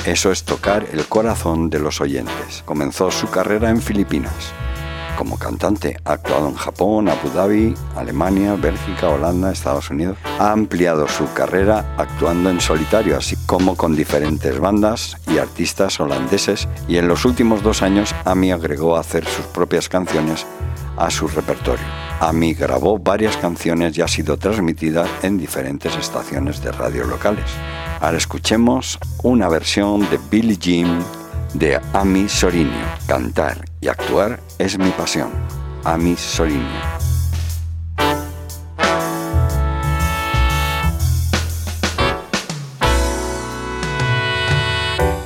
Eso 0.04 0.30
es 0.30 0.44
tocar 0.44 0.86
el 0.92 1.06
corazón 1.06 1.70
de 1.70 1.78
los 1.78 2.00
oyentes. 2.00 2.62
Comenzó 2.64 3.10
su 3.10 3.30
carrera 3.30 3.70
en 3.70 3.80
Filipinas. 3.80 4.52
Como 5.22 5.38
cantante 5.38 5.96
ha 6.04 6.14
actuado 6.14 6.48
en 6.48 6.56
Japón, 6.56 7.08
Abu 7.08 7.28
Dhabi, 7.28 7.74
Alemania, 7.94 8.56
Bélgica, 8.56 9.08
Holanda, 9.08 9.52
Estados 9.52 9.88
Unidos. 9.88 10.18
Ha 10.40 10.50
ampliado 10.50 11.06
su 11.06 11.32
carrera 11.32 11.94
actuando 11.96 12.50
en 12.50 12.60
solitario, 12.60 13.16
así 13.16 13.36
como 13.46 13.76
con 13.76 13.94
diferentes 13.94 14.58
bandas 14.58 15.16
y 15.28 15.38
artistas 15.38 16.00
holandeses. 16.00 16.66
Y 16.88 16.96
en 16.96 17.06
los 17.06 17.24
últimos 17.24 17.62
dos 17.62 17.82
años, 17.82 18.12
Ami 18.24 18.50
agregó 18.50 18.96
a 18.96 19.00
hacer 19.00 19.24
sus 19.24 19.46
propias 19.46 19.88
canciones 19.88 20.44
a 20.96 21.08
su 21.08 21.28
repertorio. 21.28 21.86
Ami 22.18 22.54
grabó 22.54 22.98
varias 22.98 23.36
canciones 23.36 23.96
y 23.96 24.02
ha 24.02 24.08
sido 24.08 24.38
transmitida 24.38 25.06
en 25.22 25.38
diferentes 25.38 25.94
estaciones 25.94 26.60
de 26.64 26.72
radio 26.72 27.04
locales. 27.04 27.48
Ahora 28.00 28.18
escuchemos 28.18 28.98
una 29.22 29.48
versión 29.48 30.00
de 30.10 30.18
Billie 30.28 30.56
Jean 30.56 30.98
de 31.54 31.80
Ami 31.92 32.28
Sorinio. 32.28 32.86
Cantar 33.06 33.71
y 33.82 33.88
actuar 33.88 34.40
es 34.58 34.78
mi 34.78 34.90
pasión. 34.90 35.32
Ami 35.84 36.16
Sorinio. 36.16 36.62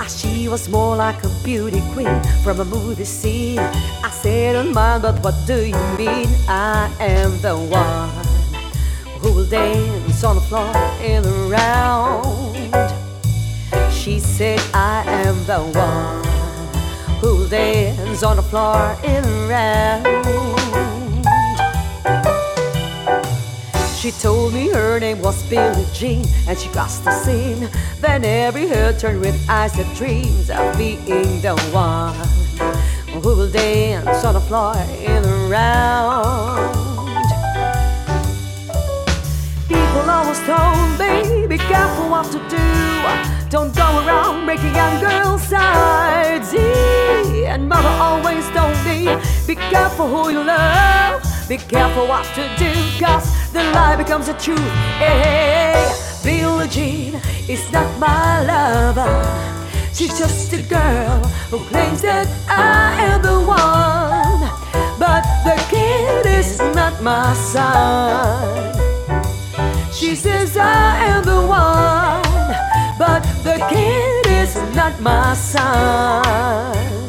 Ah, 0.00 0.08
She 0.08 0.48
was 0.48 0.68
more 0.70 0.96
like 0.96 1.22
a 1.22 1.28
beauty 1.44 1.82
queen 1.92 2.20
from 2.42 2.60
a 2.60 2.64
movie 2.64 3.04
scene. 3.04 3.60
I 3.60 4.10
said, 4.10 4.56
"Oh 4.56 4.64
my, 4.72 4.98
but 4.98 5.22
what 5.22 5.34
do 5.46 5.60
you 5.60 5.76
mean? 5.98 6.28
I 6.48 6.88
am 6.98 7.38
the 7.42 7.54
one 7.54 8.10
who 9.20 9.32
will 9.34 9.48
dance 9.50 10.24
on 10.24 10.36
the 10.36 10.44
floor 10.48 10.72
in 11.04 11.22
the 11.22 11.50
round." 11.50 12.56
She 13.92 14.18
said, 14.18 14.60
"I 14.72 15.04
am 15.26 15.36
the 15.44 15.60
one 15.78 16.35
who 17.20 17.48
dance 17.48 18.22
on 18.22 18.36
the 18.36 18.42
floor 18.42 18.96
in 19.02 19.24
round." 19.48 20.26
She 24.06 24.12
told 24.12 24.52
me 24.54 24.68
her 24.68 25.00
name 25.00 25.20
was 25.20 25.42
Billie 25.50 25.86
Jean 25.92 26.24
and 26.46 26.56
she 26.56 26.68
crossed 26.68 27.04
the 27.04 27.10
scene. 27.10 27.68
Then 28.00 28.24
every 28.24 28.68
head 28.68 29.00
turned 29.00 29.20
with 29.20 29.34
eyes 29.50 29.72
that 29.72 29.96
dreams 29.96 30.48
of 30.48 30.78
being 30.78 31.40
the 31.40 31.56
one 31.72 32.14
who 33.10 33.18
will 33.18 33.50
dance 33.50 34.24
on 34.24 34.34
the 34.34 34.40
floor 34.40 34.76
in 35.02 35.22
the 35.22 35.48
round. 35.50 36.76
People 39.66 40.08
always 40.08 40.38
told 40.46 40.98
me, 41.00 41.46
be 41.48 41.58
careful 41.58 42.08
what 42.08 42.30
to 42.30 42.38
do. 42.48 42.66
Don't 43.48 43.74
go 43.74 44.06
around 44.06 44.44
breaking 44.44 44.74
young 44.74 45.00
girls' 45.00 45.50
hearts. 45.50 46.54
And 47.46 47.68
mother 47.68 47.88
always 47.88 48.44
told 48.50 48.76
me, 48.84 49.06
be 49.46 49.54
careful 49.54 50.08
who 50.08 50.30
you 50.30 50.42
love. 50.44 51.22
Be 51.48 51.56
careful 51.56 52.06
what 52.08 52.24
to 52.34 52.42
do, 52.58 52.72
cause 52.98 53.52
the 53.52 53.62
lie 53.72 53.96
becomes 53.96 54.26
the 54.26 54.34
truth. 54.34 54.58
Hey, 54.98 55.94
Billie 56.24 56.68
Jean 56.68 57.14
is 57.48 57.70
not 57.72 57.88
my 57.98 58.42
lover. 58.42 59.56
She's 59.94 60.18
just 60.18 60.52
a 60.52 60.62
girl 60.62 61.22
who 61.50 61.58
claims 61.70 62.02
that 62.02 62.26
I 62.48 63.00
am 63.00 63.22
the 63.22 63.38
one. 63.40 64.50
But 64.98 65.22
the 65.44 65.56
kid 65.70 66.26
is 66.26 66.58
not 66.74 67.00
my 67.00 67.32
son. 67.32 68.74
She 69.92 70.16
says 70.16 70.56
I 70.56 70.98
am 71.14 71.24
the 71.24 71.40
one, 71.46 72.52
but 72.98 73.22
the 73.44 73.64
kid 73.70 74.26
is 74.26 74.56
not 74.74 75.00
my 75.00 75.32
son. 75.34 77.05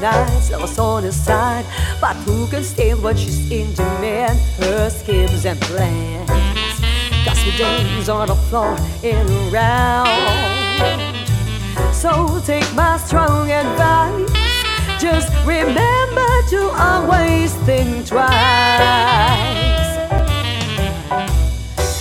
Nights, 0.00 0.50
was 0.50 0.78
on 0.78 1.02
his 1.02 1.22
side. 1.22 1.64
But 2.00 2.16
who 2.24 2.46
can 2.48 2.64
stand 2.64 3.02
when 3.02 3.16
she's 3.16 3.50
into 3.50 3.82
men, 4.00 4.36
her 4.58 4.90
schemes 4.90 5.44
and 5.44 5.60
plans? 5.60 6.28
Cause 7.24 7.44
we 7.44 7.56
dance 7.56 8.08
on 8.08 8.28
the 8.28 8.34
floor 8.34 8.76
in 9.02 9.26
a 9.26 9.50
round. 9.50 10.50
So 11.94 12.40
take 12.44 12.72
my 12.74 12.96
strong 12.96 13.50
advice. 13.50 14.30
Just 15.00 15.32
remember 15.46 16.42
to 16.48 16.70
always 16.76 17.54
think 17.66 18.06
twice. 18.06 19.69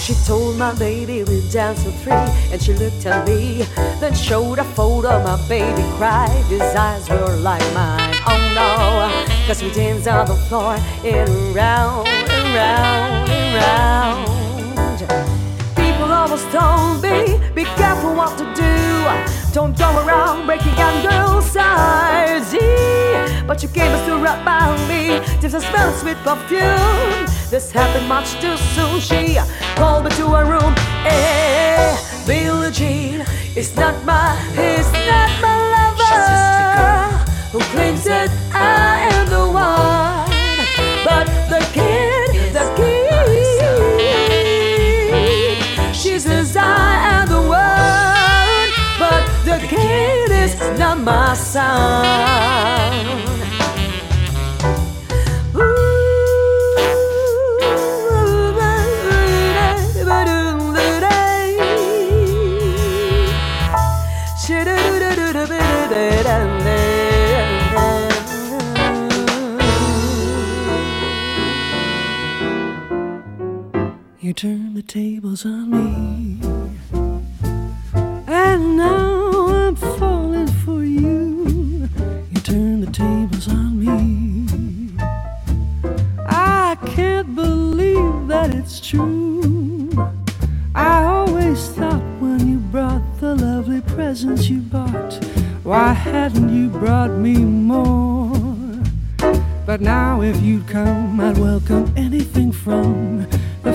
She 0.10 0.16
told 0.26 0.58
my 0.58 0.74
baby 0.74 1.24
we'd 1.24 1.52
dance 1.52 1.84
for 1.84 1.92
three, 1.92 2.14
and 2.52 2.60
she 2.60 2.74
looked 2.74 3.06
at 3.06 3.28
me, 3.28 3.62
then 4.00 4.16
showed 4.16 4.58
a 4.58 4.64
photo. 4.64 5.24
My 5.24 5.38
baby 5.48 5.84
cried, 5.98 6.46
his 6.48 6.62
eyes 6.62 7.08
were 7.08 7.36
like 7.36 7.62
mine. 7.76 8.16
Oh 8.26 8.40
no, 8.56 9.12
cause 9.46 9.62
we 9.62 9.70
danced 9.70 10.08
on 10.08 10.26
the 10.26 10.34
floor 10.34 10.78
and 11.06 11.30
round 11.54 12.08
and 12.08 12.56
round 12.56 13.30
and 13.30 13.56
round. 13.62 14.26
People 15.76 16.12
always 16.12 16.44
told 16.46 17.04
me, 17.04 17.38
be 17.54 17.66
careful 17.78 18.16
what 18.16 18.36
to 18.40 18.46
do. 18.56 19.06
Don't 19.54 19.78
go 19.78 19.96
around 20.04 20.48
breaking 20.48 20.76
young 20.76 21.04
girls' 21.04 21.56
hearts. 21.56 22.56
But 23.46 23.62
you 23.62 23.70
came 23.70 23.92
and 23.92 24.02
stood 24.06 24.24
right 24.24 24.44
by 24.44 24.76
me. 24.88 25.20
Just 25.40 25.54
a 25.54 25.62
smell 25.62 25.90
of 25.90 25.96
sweet 26.00 26.18
perfume. 26.24 27.28
This 27.50 27.72
happened 27.72 28.08
much 28.08 28.40
too 28.40 28.56
soon. 28.58 29.00
She 29.00 29.40
called 29.76 30.04
me 30.04 30.12
to 30.12 30.28
her 30.36 30.46
room. 30.46 30.76
Hey, 31.02 31.98
Billie 32.28 32.70
Jean 32.72 33.26
is 33.56 33.76
not 33.76 33.96
my, 34.06 34.38
is 34.56 34.92
not 34.94 35.32
my 35.42 35.58
lover. 35.74 37.26
Who 37.52 37.60
claims 37.74 38.04
that 38.04 38.30
I 38.54 39.10
am 39.16 39.28
the 39.30 39.48
one? 39.50 40.30
But 41.04 41.26
the 41.50 41.60
kid, 41.74 42.54
the 42.54 42.66
kid, 42.78 43.16
she 45.96 46.20
says 46.20 46.56
I 46.56 46.98
am 47.16 47.28
the 47.30 47.42
one. 47.42 48.70
But 49.00 49.26
the 49.44 49.58
kid 49.68 50.30
is 50.32 50.56
not 50.78 51.00
my 51.00 51.34
son. 51.34 52.79
You 74.30 74.34
turn 74.36 74.76
the 74.76 74.84
tables 74.84 75.44
on 75.44 75.72
me. 75.72 76.40
And 78.28 78.78
now 78.78 79.48
I'm 79.48 79.76
falling 79.76 80.46
for 80.64 80.84
you. 80.84 81.90
You 82.30 82.40
turn 82.42 82.82
the 82.82 82.92
tables 82.92 83.48
on 83.48 83.80
me. 83.84 84.94
I 86.28 86.78
can't 86.86 87.34
believe 87.34 88.28
that 88.28 88.54
it's 88.54 88.80
true. 88.80 89.90
I 90.76 91.06
always 91.06 91.70
thought 91.70 92.04
when 92.22 92.48
you 92.48 92.60
brought 92.60 93.02
the 93.20 93.34
lovely 93.34 93.82
presents 93.82 94.48
you 94.48 94.60
bought, 94.60 95.26
why 95.64 95.94
hadn't 95.94 96.56
you 96.56 96.70
brought 96.70 97.18
me 97.18 97.34
more? 97.34 98.32
But 99.66 99.82
now 99.82 100.22
if 100.22 100.40
you'd 100.44 100.68
come, 100.68 101.20
I'd 101.20 101.40
welcome 101.40 101.92
anything 101.98 102.52
from 102.52 103.28
the 103.64 103.74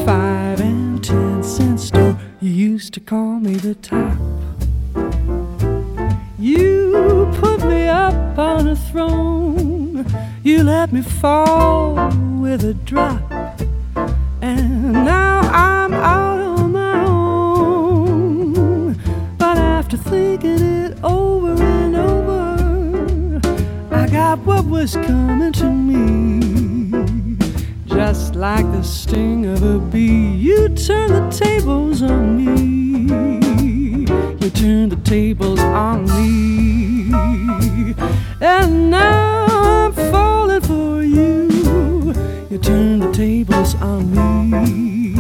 five 0.56 0.66
and 0.66 1.02
ten 1.02 1.42
cent 1.42 1.80
store. 1.80 2.16
You 2.40 2.50
used 2.50 2.94
to 2.94 3.00
call 3.00 3.40
me 3.40 3.56
the 3.56 3.74
top. 3.74 4.16
You 6.38 7.28
put 7.40 7.64
me 7.64 7.88
up 7.88 8.38
on 8.38 8.68
a 8.68 8.76
throne. 8.76 10.06
You 10.42 10.62
let 10.62 10.92
me 10.92 11.02
fall 11.02 11.94
with 12.40 12.64
a 12.64 12.74
drop. 12.74 13.22
And 14.42 14.92
now 14.92 15.40
I'm 15.40 15.92
out 15.94 16.40
on 16.40 16.72
my 16.72 17.04
own. 17.04 18.92
But 19.38 19.58
after 19.58 19.96
thinking 19.96 20.62
it 20.84 21.02
over 21.02 21.52
and 21.62 21.96
over, 21.96 23.40
I 23.90 24.06
got 24.08 24.38
what 24.40 24.66
was 24.66 24.94
coming 24.94 25.52
to 25.52 25.70
me. 25.70 26.73
Just 27.94 28.34
like 28.34 28.66
the 28.72 28.82
sting 28.82 29.46
of 29.46 29.62
a 29.62 29.78
bee, 29.78 30.34
you 30.34 30.68
turn 30.70 31.12
the 31.12 31.30
tables 31.30 32.02
on 32.02 32.36
me. 32.36 34.08
You 34.40 34.50
turn 34.50 34.88
the 34.88 35.00
tables 35.04 35.60
on 35.60 36.04
me. 36.06 37.12
And 38.40 38.90
now 38.90 39.46
I'm 39.46 39.92
falling 40.10 40.60
for 40.62 41.04
you. 41.04 42.12
You 42.50 42.58
turn 42.58 42.98
the 42.98 43.12
tables 43.12 43.76
on 43.76 44.10
me. 44.10 45.14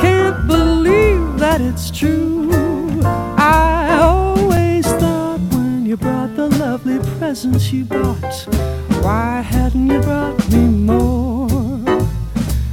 Can't 0.00 0.46
believe 0.46 1.38
that 1.38 1.60
it's 1.60 1.90
true. 1.90 2.50
I 3.04 3.98
always 4.00 4.86
thought 4.94 5.40
when 5.52 5.84
you 5.84 5.98
brought 5.98 6.34
the 6.36 6.48
lovely 6.48 6.98
presents 7.18 7.70
you 7.70 7.84
bought, 7.84 8.46
why 9.02 9.39
brought 10.02 10.50
me 10.52 10.66
more? 10.66 11.48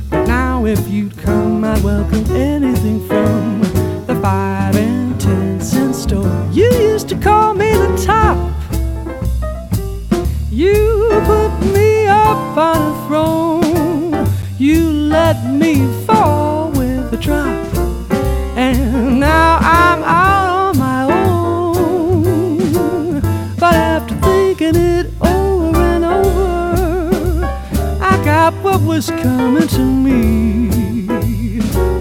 But 0.09 0.25
now 0.25 0.65
if 0.65 0.87
you'd 0.89 1.17
come, 1.17 1.63
I'd 1.63 1.83
welcome 1.83 2.25
anything 2.35 3.05
from 3.07 3.61
the 4.07 4.19
five 4.21 4.75
and 4.75 5.19
ten 5.19 5.61
cent 5.61 5.95
store. 5.95 6.47
You 6.51 6.71
used 6.71 7.09
to 7.09 7.15
call 7.17 7.53
me 7.53 7.71
the 7.71 8.03
top. 8.05 8.37
You 10.51 10.73
put 11.25 11.51
me 11.73 12.07
up 12.07 12.57
on 12.57 12.96
coming 29.27 29.67
to 29.67 29.83
me. 30.05 30.69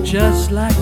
Just 0.05 0.53
like 0.53 0.77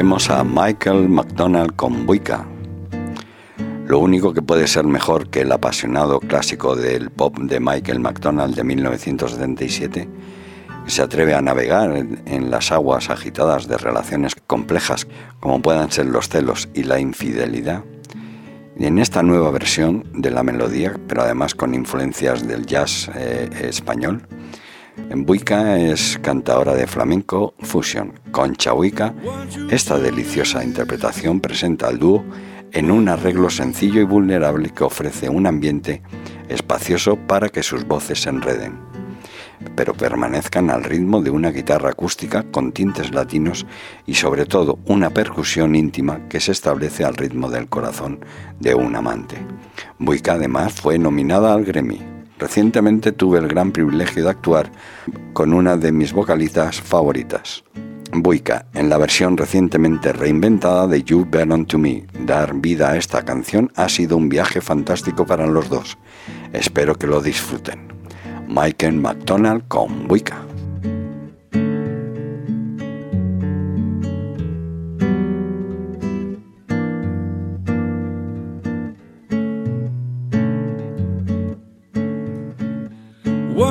Escuchemos 0.00 0.30
a 0.30 0.44
Michael 0.44 1.10
McDonald 1.10 1.76
con 1.76 2.06
Buika. 2.06 2.46
Lo 3.86 3.98
único 3.98 4.32
que 4.32 4.40
puede 4.40 4.66
ser 4.66 4.84
mejor 4.84 5.28
que 5.28 5.42
el 5.42 5.52
apasionado 5.52 6.20
clásico 6.20 6.74
del 6.74 7.10
pop 7.10 7.36
de 7.38 7.60
Michael 7.60 8.00
McDonald 8.00 8.56
de 8.56 8.64
1977, 8.64 10.08
que 10.86 10.90
se 10.90 11.02
atreve 11.02 11.34
a 11.34 11.42
navegar 11.42 11.94
en, 12.24 12.50
las 12.50 12.72
aguas 12.72 13.10
agitadas 13.10 13.68
de 13.68 13.76
relaciones 13.76 14.34
complejas 14.46 15.06
como 15.38 15.60
puedan 15.60 15.92
ser 15.92 16.06
los 16.06 16.30
celos 16.30 16.70
y 16.72 16.84
la 16.84 16.98
infidelidad. 16.98 17.84
Y 18.78 18.86
en 18.86 18.98
esta 19.00 19.22
nueva 19.22 19.50
versión 19.50 20.06
de 20.14 20.30
la 20.30 20.42
melodía, 20.42 20.94
pero 21.08 21.20
además 21.20 21.54
con 21.54 21.74
influencias 21.74 22.48
del 22.48 22.64
jazz 22.64 23.10
eh, 23.14 23.50
español, 23.64 24.26
Buica 24.96 25.78
es 25.78 26.18
cantadora 26.22 26.74
de 26.74 26.86
flamenco 26.86 27.54
fusion. 27.60 28.12
Concha 28.30 28.72
Buica, 28.72 29.14
esta 29.70 29.98
deliciosa 29.98 30.64
interpretación 30.64 31.40
presenta 31.40 31.88
al 31.88 31.98
dúo 31.98 32.24
en 32.72 32.90
un 32.90 33.08
arreglo 33.08 33.50
sencillo 33.50 34.00
y 34.00 34.04
vulnerable 34.04 34.70
que 34.70 34.84
ofrece 34.84 35.28
un 35.28 35.46
ambiente 35.46 36.02
espacioso 36.48 37.16
para 37.16 37.48
que 37.48 37.62
sus 37.62 37.84
voces 37.86 38.22
se 38.22 38.28
enreden, 38.30 38.78
pero 39.74 39.94
permanezcan 39.94 40.70
al 40.70 40.84
ritmo 40.84 41.22
de 41.22 41.30
una 41.30 41.50
guitarra 41.50 41.90
acústica 41.90 42.44
con 42.44 42.72
tintes 42.72 43.12
latinos 43.12 43.66
y 44.06 44.14
sobre 44.14 44.46
todo 44.46 44.78
una 44.86 45.10
percusión 45.10 45.74
íntima 45.74 46.28
que 46.28 46.40
se 46.40 46.52
establece 46.52 47.04
al 47.04 47.16
ritmo 47.16 47.50
del 47.50 47.68
corazón 47.68 48.24
de 48.58 48.74
un 48.74 48.94
amante. 48.96 49.36
Buica 49.98 50.34
además 50.34 50.80
fue 50.80 50.98
nominada 50.98 51.52
al 51.54 51.64
Grammy. 51.64 52.19
Recientemente 52.40 53.12
tuve 53.12 53.38
el 53.38 53.48
gran 53.48 53.70
privilegio 53.70 54.24
de 54.24 54.30
actuar 54.30 54.72
con 55.34 55.52
una 55.52 55.76
de 55.76 55.92
mis 55.92 56.14
vocalistas 56.14 56.80
favoritas. 56.80 57.62
Buica, 58.12 58.66
en 58.72 58.88
la 58.88 58.96
versión 58.96 59.36
recientemente 59.36 60.12
reinventada 60.12 60.86
de 60.88 61.02
You 61.04 61.26
Belong 61.30 61.66
to 61.66 61.78
Me. 61.78 62.06
Dar 62.24 62.54
vida 62.54 62.90
a 62.90 62.96
esta 62.96 63.24
canción 63.24 63.70
ha 63.76 63.90
sido 63.90 64.16
un 64.16 64.30
viaje 64.30 64.62
fantástico 64.62 65.26
para 65.26 65.46
los 65.46 65.68
dos. 65.68 65.98
Espero 66.54 66.94
que 66.96 67.06
lo 67.06 67.20
disfruten. 67.20 67.92
Michael 68.48 68.96
McDonald 68.96 69.68
con 69.68 70.08
Buica. 70.08 70.49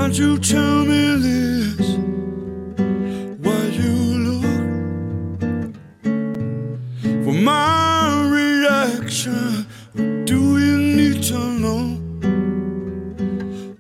Can't 0.10 0.22
you 0.22 0.40
tell 0.40 0.86
me 0.86 1.22
this? 1.22 1.88
Why 3.44 3.62
you 3.80 3.94
look 4.28 4.44
for 7.24 7.34
my 7.34 8.28
reaction? 8.28 9.68
Do 10.26 10.58
you 10.58 10.78
need 10.98 11.22
to 11.26 11.38
know? 11.62 11.84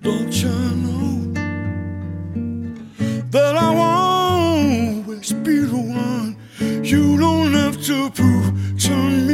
Don't 0.03 0.31
you 0.43 0.55
know 0.85 1.33
that 3.31 3.55
I 3.55 3.69
won't 3.73 5.07
always 5.07 5.33
be 5.33 5.57
the 5.61 5.77
one? 5.77 6.37
You 6.83 7.17
don't 7.17 7.53
have 7.53 7.81
to 7.85 8.11
prove 8.11 8.79
to 8.83 8.95
me. 8.95 9.28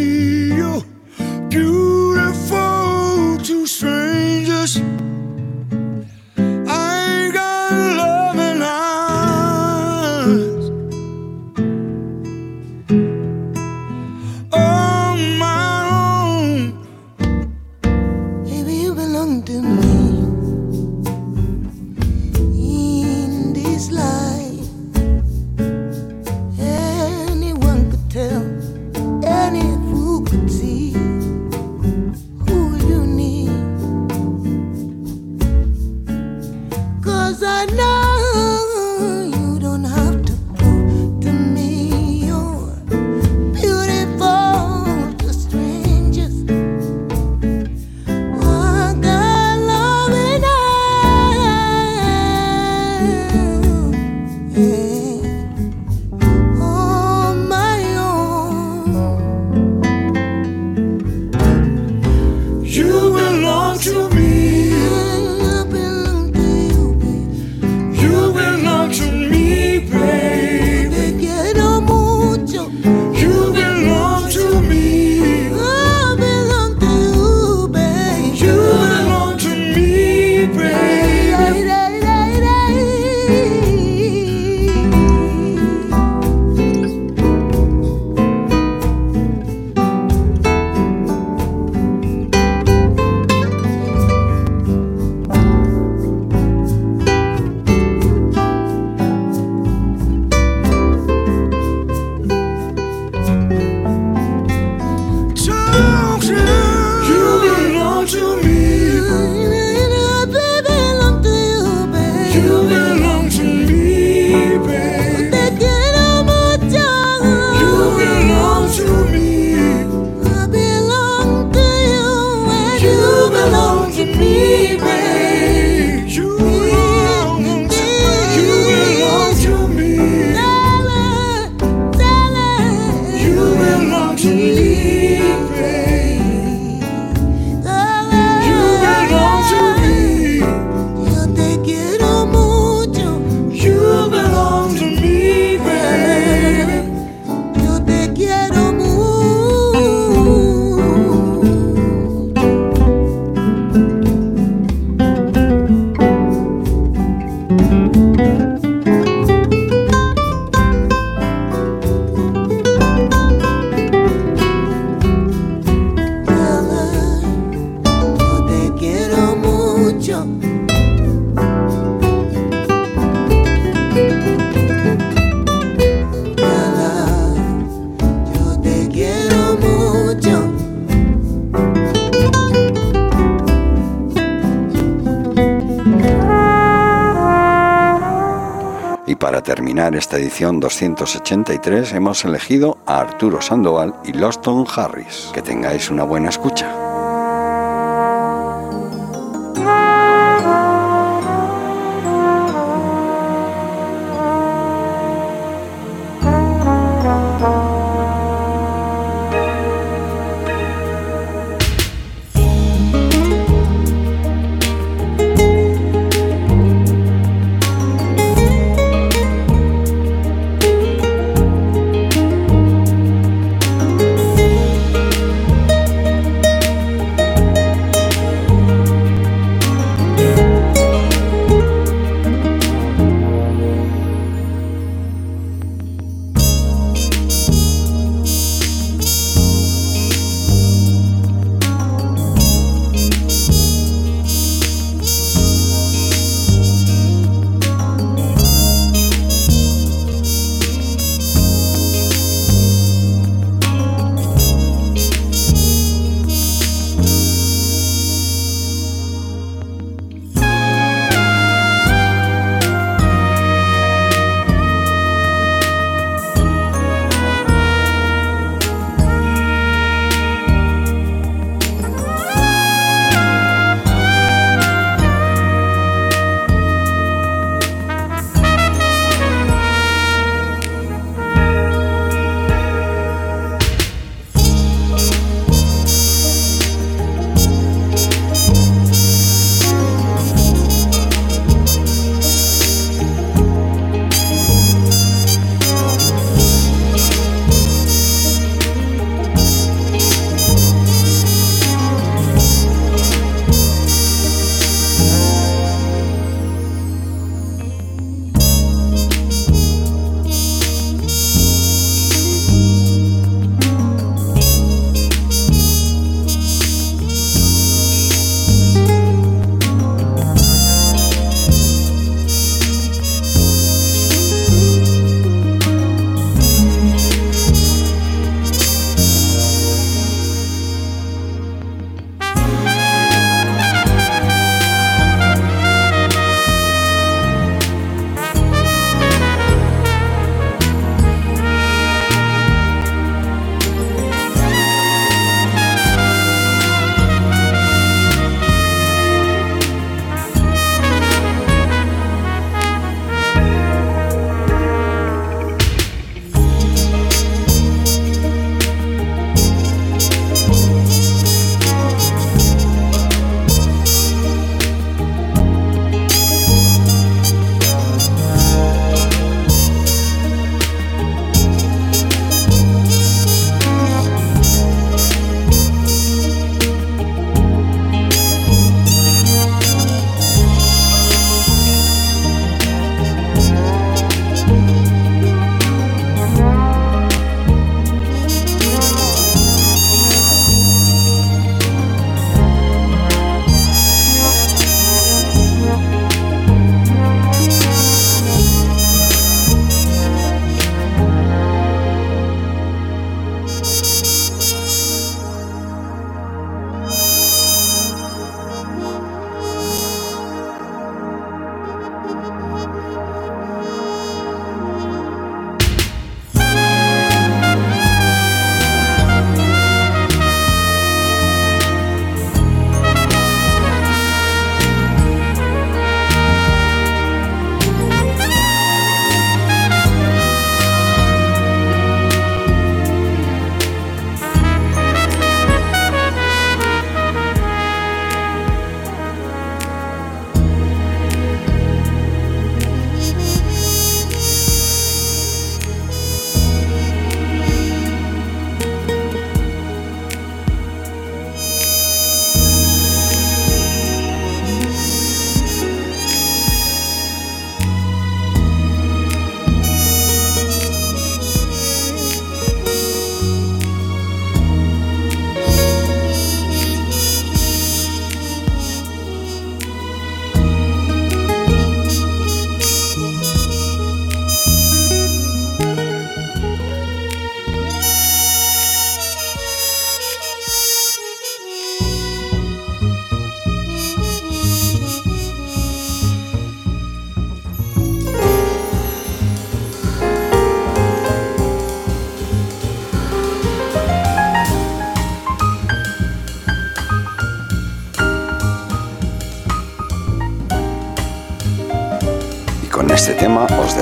edición 190.17 190.59
283 190.59 191.93
hemos 191.93 192.25
elegido 192.25 192.77
a 192.85 192.99
Arturo 192.99 193.41
Sandoval 193.41 193.95
y 194.03 194.13
Loston 194.13 194.65
Harris. 194.75 195.31
Que 195.33 195.41
tengáis 195.41 195.89
una 195.89 196.03
buena 196.03 196.29
escucha. 196.29 196.74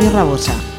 Radio 0.00 0.16
Rabosa. 0.16 0.69